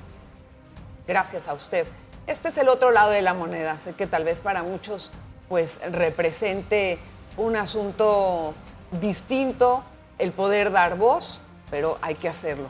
Gracias 1.07 1.47
a 1.47 1.53
usted. 1.53 1.87
Este 2.27 2.49
es 2.49 2.57
el 2.57 2.69
otro 2.69 2.91
lado 2.91 3.11
de 3.11 3.21
la 3.21 3.33
moneda. 3.33 3.79
Sé 3.79 3.93
que 3.93 4.07
tal 4.07 4.23
vez 4.23 4.41
para 4.41 4.63
muchos 4.63 5.11
pues 5.49 5.79
represente 5.91 6.99
un 7.37 7.55
asunto 7.55 8.53
distinto 9.01 9.83
el 10.19 10.31
poder 10.31 10.71
dar 10.71 10.97
voz, 10.97 11.41
pero 11.69 11.97
hay 12.01 12.15
que 12.15 12.29
hacerlo. 12.29 12.67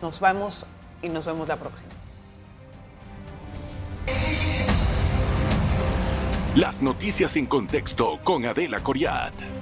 Nos 0.00 0.20
vamos 0.20 0.66
y 1.00 1.08
nos 1.08 1.26
vemos 1.26 1.48
la 1.48 1.56
próxima. 1.56 1.90
Las 6.54 6.82
noticias 6.82 7.36
en 7.36 7.46
contexto 7.46 8.18
con 8.22 8.44
Adela 8.44 8.82
Coriat. 8.82 9.32